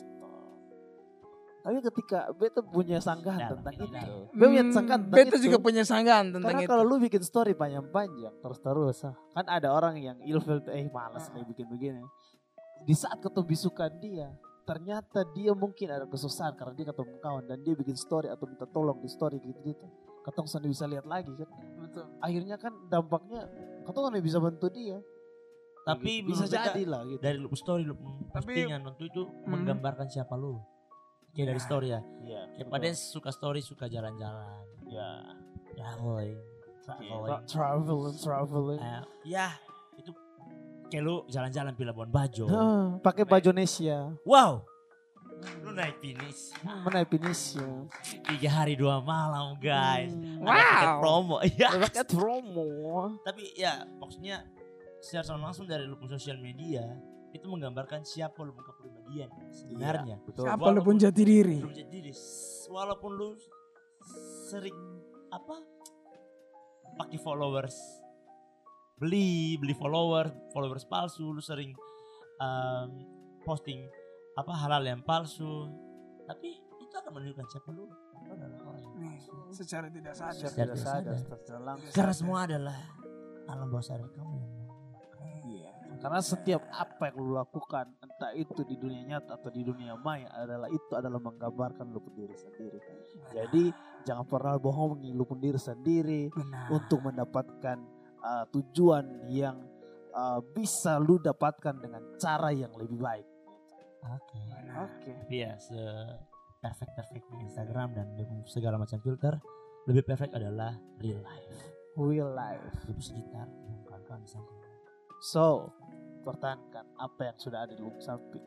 [1.60, 3.88] Tapi ketika beta punya sanggahan Dalam, tentang dalam.
[3.88, 5.44] itu, beta punya Hmm, sanggahan tentang beta itu.
[5.48, 9.72] juga punya sanggahan tentang Karena itu kalau lu bikin story panjang-panjang terus-terus, ah, kan ada
[9.72, 11.32] orang yang ilfil tuh, eh malas Ah.
[11.32, 12.04] nih bikin begini.
[12.84, 14.28] Di saat ketemu bisukan dia,
[14.64, 18.64] ternyata dia mungkin ada kesusahan karena dia ketemu kawan dan dia bikin story atau minta
[18.66, 19.84] tolong di story gitu-gitu.
[20.20, 21.48] Ketong sana bisa lihat lagi kan.
[21.78, 23.44] betul Akhirnya kan dampaknya
[23.84, 24.98] ketong sana bisa bantu dia.
[25.84, 26.32] Tapi Gitu.
[26.32, 27.20] bisa jadi lah gitu.
[27.20, 27.92] dari lu story lu
[28.32, 30.56] Tapi- postingan tentu itu menggambarkan siapa lu.
[31.30, 31.66] Kayak dari Ya.
[31.66, 32.00] story ya.
[32.22, 32.42] Iya.
[32.56, 34.64] Kayak pada suka story suka jalan-jalan.
[34.86, 35.08] ya.
[35.74, 36.38] Traveling.
[36.80, 37.44] Traveling.
[37.44, 38.80] Traveling, traveling.
[38.80, 39.48] Eh, ya
[40.94, 42.46] kayak lu jalan-jalan di Labuan Bajo.
[42.46, 44.14] Hah, pakai baju Indonesia.
[44.22, 44.62] Wow.
[45.66, 46.54] Lu naik finish.
[46.62, 47.66] Mana Indonesia?
[48.30, 50.14] Tiga hari dua malam guys.
[50.14, 50.46] Hmm.
[50.46, 51.00] Ada tiket Wow.
[51.02, 51.36] promo.
[51.58, 51.68] Ya.
[51.82, 52.66] Pakai promo.
[53.26, 54.46] Tapi ya maksudnya
[55.02, 56.86] secara langsung dari lu pun sosial media
[57.34, 60.22] itu menggambarkan siapa lu muka kepribadian sebenarnya.
[60.22, 60.46] Betul.
[60.46, 62.14] siapa lu pun jati diri Lu jadi diri.
[62.70, 63.34] Walaupun lu
[64.46, 64.78] sering
[65.34, 65.58] apa
[66.94, 67.74] pakai followers
[69.04, 71.76] beli beli follower followers palsu lu sering
[72.40, 72.88] um,
[73.44, 73.84] posting
[74.34, 75.68] apa halal yang palsu.
[76.24, 77.84] Tapi itu akan menunjukkan siapa lu.
[78.24, 79.36] Adalah orang yang Nih, palsu.
[79.52, 80.32] secara tidak sadar.
[80.32, 81.92] Secara Secara tidak sadar, sadar.
[81.92, 82.78] karena semua adalah
[83.44, 84.52] alam bawah sadar kamu yang
[85.44, 85.70] Iya.
[86.00, 90.32] Karena setiap apa yang lu lakukan, entah itu di dunia nyata atau di dunia maya,
[90.32, 92.80] adalah itu adalah menggambarkan lu pun diri sendiri.
[93.28, 93.68] Jadi
[94.08, 96.72] jangan pernah bohongi lu pun diri sendiri benar.
[96.72, 97.76] untuk mendapatkan
[98.24, 99.60] uh, tujuan yang
[100.16, 103.28] uh, bisa lu dapatkan dengan cara yang lebih baik.
[104.04, 104.40] Oke.
[104.74, 105.12] Oke.
[105.28, 105.78] Iya, se
[106.64, 108.08] perfect perfect di Instagram dan
[108.48, 109.36] segala macam filter
[109.84, 110.72] lebih perfect adalah
[111.04, 111.56] real life.
[111.94, 112.72] Real life.
[112.88, 113.48] Gitar,
[113.84, 114.60] kawan-kawan di samping.
[115.20, 115.72] So,
[116.24, 118.42] pertahankan apa yang sudah ada di lubuk samping.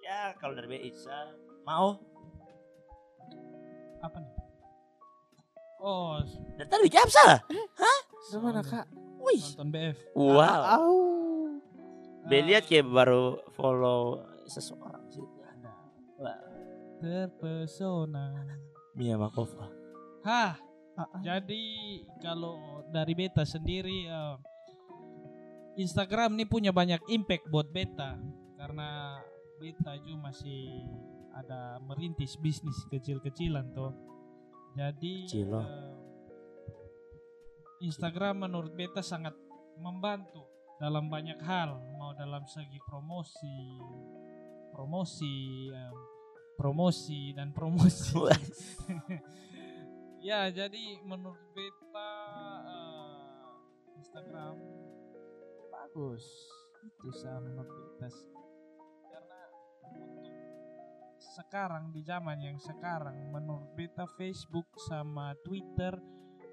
[0.00, 1.36] Ya, kalau dari Isa
[1.68, 2.00] mau
[3.98, 4.37] Apa nih?
[5.78, 6.18] Oh,
[6.58, 7.38] dari tadi bikin apa salah?
[8.28, 8.86] Gimana kak?
[9.18, 9.42] Wih.
[9.54, 9.98] nonton BF.
[10.14, 10.60] Wow.
[10.74, 10.96] Au.
[12.28, 15.22] Be lihat kayak baru follow seseorang sih.
[15.22, 15.72] Ada.
[16.18, 16.38] Wah,
[16.98, 18.34] Terpesona.
[18.98, 19.70] Mia Makova.
[20.26, 20.58] Hah,
[20.98, 21.22] Ah, ah.
[21.22, 21.62] jadi
[22.18, 24.34] kalau dari beta sendiri eh,
[25.78, 28.18] Instagram ini punya banyak impact buat beta
[28.58, 29.22] karena
[29.62, 30.90] beta juga masih
[31.38, 33.94] ada merintis bisnis kecil-kecilan tuh.
[34.76, 35.64] Jadi Kecil loh.
[35.64, 35.94] eh,
[37.86, 39.32] Instagram menurut beta sangat
[39.78, 40.42] membantu
[40.78, 43.58] dalam banyak hal, mau dalam segi promosi,
[44.74, 45.94] promosi, eh,
[46.58, 48.18] promosi dan promosi.
[50.28, 52.10] ya, jadi menurut beta
[52.66, 54.58] eh, Instagram
[55.70, 56.26] bagus.
[56.78, 58.37] Itu sah menurut beta sih.
[61.38, 65.94] Sekarang di zaman yang sekarang menurut beta Facebook sama Twitter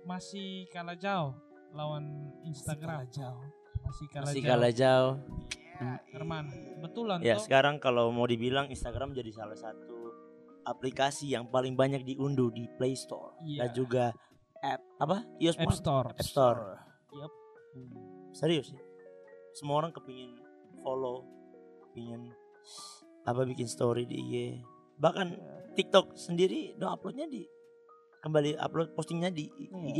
[0.05, 1.33] masih kalah jauh
[1.73, 2.05] lawan
[2.45, 3.09] Instagram.
[3.09, 3.41] jauh.
[3.81, 4.49] Masih kalah Masih jauh.
[4.51, 5.13] kalah jauh.
[6.07, 6.45] Herman,
[6.79, 7.43] betulan Ya toh?
[7.43, 10.13] sekarang kalau mau dibilang Instagram jadi salah satu
[10.63, 13.59] aplikasi yang paling banyak diunduh di Play Store Iya.
[13.59, 14.05] dan juga
[14.63, 16.09] app apa iOS App Store.
[16.11, 16.63] App Store.
[17.11, 17.33] Yup.
[17.73, 17.91] Hmm,
[18.31, 18.79] Serius sih.
[19.51, 20.39] Semua orang kepingin
[20.79, 21.27] follow,
[21.83, 22.31] kepingin
[23.25, 24.33] apa bikin story di IG.
[24.97, 25.27] Bahkan
[25.73, 27.43] TikTok sendiri dong uploadnya di
[28.19, 29.85] kembali upload postingnya di Hmm.
[29.85, 29.99] IG.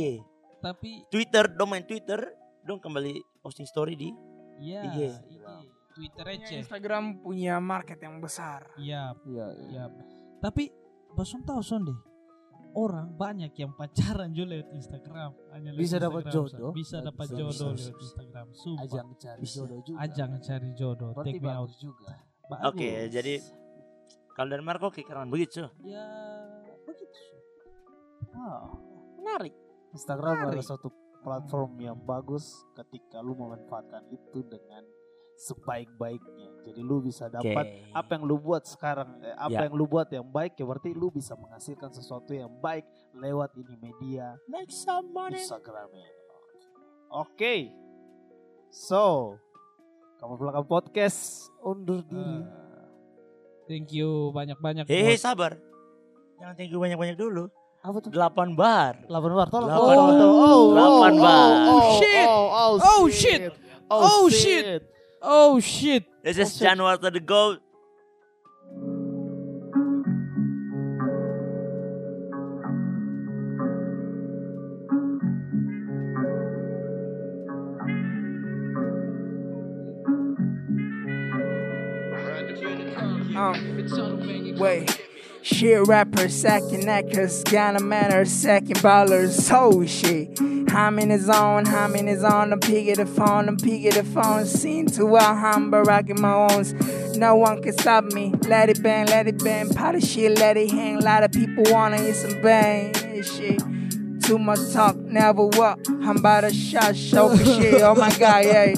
[0.58, 2.18] Tapi Twitter dong main Twitter
[2.62, 4.08] dong kembali posting story di
[4.58, 4.98] ya IG.
[5.30, 5.42] IG,
[5.92, 6.54] Twitter Punya aja.
[6.56, 8.66] Instagram punya market yang besar.
[8.76, 9.46] Iya, Iya.
[9.68, 9.84] iya.
[10.38, 10.72] Tapi
[11.08, 11.96] Basum tahu son deh.
[12.74, 15.32] Orang banyak yang pacaran juga lewat Instagram.
[15.48, 16.72] Hanya lewat Bisa dapat jodoh.
[16.74, 17.96] Bisa dapat jodoh bisa, lewat.
[17.96, 18.46] Instagram.
[18.52, 18.82] Sumpah.
[18.84, 19.56] Ajang cari Bisa.
[19.56, 19.96] jodoh juga.
[19.98, 21.10] Ajang cari jodoh.
[21.16, 21.70] Berarti Take me out.
[21.72, 22.12] juga.
[22.68, 23.08] Oke, Bagus.
[23.10, 23.34] jadi
[24.36, 25.64] kalau dari Marco kayak keren begitu.
[25.82, 26.06] ya
[26.84, 27.20] begitu.
[28.30, 28.68] Ah,
[29.16, 29.54] Menarik.
[29.90, 30.48] Instagram Menarik.
[30.52, 32.44] adalah suatu platform yang bagus
[32.76, 34.84] ketika lu memanfaatkan itu dengan
[35.36, 36.48] sebaik-baiknya.
[36.64, 37.92] Jadi lu bisa dapat Oke.
[37.92, 39.64] apa yang lu buat sekarang, eh, apa Ya.
[39.66, 43.74] yang lu buat yang baik ya berarti lu bisa menghasilkan sesuatu yang baik lewat ini
[43.76, 45.40] media Make some money.
[45.40, 46.12] Instagram ini.
[47.10, 47.54] Oke.
[48.68, 49.36] So,
[50.16, 52.65] kamu belakang podcast undur diri.
[53.66, 54.86] Thank you banyak-banyak.
[54.86, 55.52] Eh, buat- sabar.
[56.38, 57.50] Jangan thank you banyak-banyak dulu.
[57.86, 58.10] apa tuh?
[58.10, 58.98] 8 bar.
[59.06, 59.70] 8 bar tolong.
[59.70, 60.18] Delapan tolong, bar.
[60.18, 60.42] tolong.
[60.42, 61.50] Oh, Delapan oh, bar.
[61.70, 62.26] Oh, Shit.
[62.26, 63.40] Oh, oh, Oh, shit.
[63.86, 64.82] Oh, shit.
[65.22, 66.02] Oh shit.
[66.22, 67.62] This is January to the goat.
[84.58, 85.02] Wait.
[85.42, 85.86] Shit
[86.30, 90.40] sacking actors, Ghana manners, second ballers, oh shit.
[90.72, 94.02] I'm in the zone, I'm in the zone, I'm picking the phone, I'm picking the
[94.02, 96.74] phone, seen to a humble, rocking my owns.
[97.16, 100.56] No one can stop me, let it bang, let it bang, pot of shit, let
[100.56, 100.96] it hang.
[100.96, 103.62] A lot of people wanna hear some bang, shit.
[104.22, 105.78] Too much talk, never walk.
[105.88, 108.74] I'm about to shot, show shit, oh my god, yeah.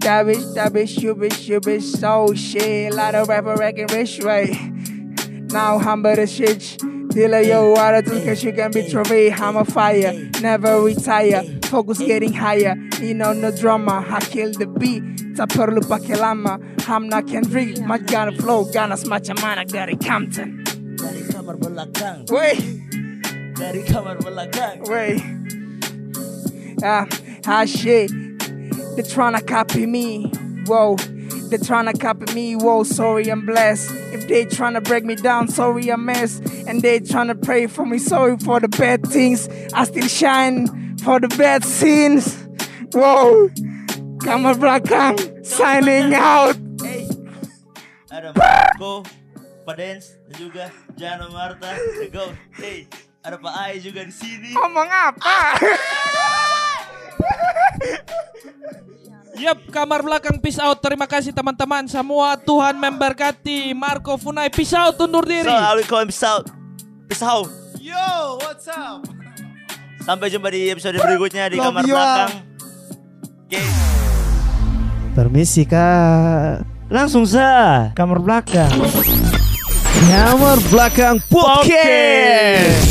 [0.00, 2.94] That bitch, that bitch, you bitch, you bitch, so shit.
[2.94, 4.54] Lot of rapper wrecking rich, right?
[5.52, 6.78] Now I'm but a shit.
[7.10, 9.32] Dealer, yo, water to cause you can be trophy.
[9.32, 11.42] I'm a fire, never retire.
[11.64, 12.76] Focus getting higher.
[13.00, 14.04] You know, no drama.
[14.08, 15.02] I kill the beat.
[15.36, 16.58] Tak perlu pakai lama.
[16.86, 17.80] I'm not Kendrick.
[17.80, 19.58] My gonna flow, gonna smash a man.
[19.58, 20.64] I got it Compton.
[20.96, 22.26] Dari kamar belakang.
[22.30, 22.60] Wait,
[23.56, 24.82] Dari kamar belakang.
[24.88, 25.22] wait.
[26.82, 27.06] Ah,
[27.46, 28.10] ah, shit.
[28.98, 30.24] They tryna copy me.
[30.66, 30.96] Whoa.
[30.96, 32.56] They tryna copy me.
[32.56, 33.92] Whoa, sorry, I'm blessed.
[34.12, 36.40] If they tryna break me down, sorry, I'm mess.
[36.66, 39.48] And they tryna pray for me, sorry for the bad things.
[39.72, 42.44] I still shine for the bad sins.
[42.92, 43.50] Whoa.
[44.18, 46.58] Kamar belakang signing out.
[46.82, 47.06] Hey.
[48.10, 49.06] Ada Marco,
[49.62, 50.64] Pak Dens, dan juga
[50.98, 51.70] Jano Marta,
[52.02, 52.34] The Goat.
[52.50, 52.90] Hey,
[53.22, 54.58] ada Pak Ai juga di sini.
[54.58, 55.22] Ngomong apa?
[55.22, 55.54] Ah.
[55.54, 57.54] Ah.
[59.38, 60.82] Yap, kamar belakang peace out.
[60.82, 62.34] Terima kasih teman-teman semua.
[62.34, 63.70] Tuhan memberkati.
[63.70, 65.46] Marco Funai peace out undur diri.
[65.46, 66.50] So, I will call him Peace out.
[67.06, 67.46] Peace out.
[67.78, 67.94] Yo,
[68.42, 69.06] what's up?
[70.02, 72.02] Sampai jumpa di episode berikutnya di Love kamar you all.
[72.02, 72.32] belakang.
[73.46, 73.62] Oke.
[75.14, 76.64] Permisi kak.
[76.88, 77.46] Langsung sa
[77.94, 78.72] kamar belakang.
[80.08, 82.87] Kamar belakang podcast.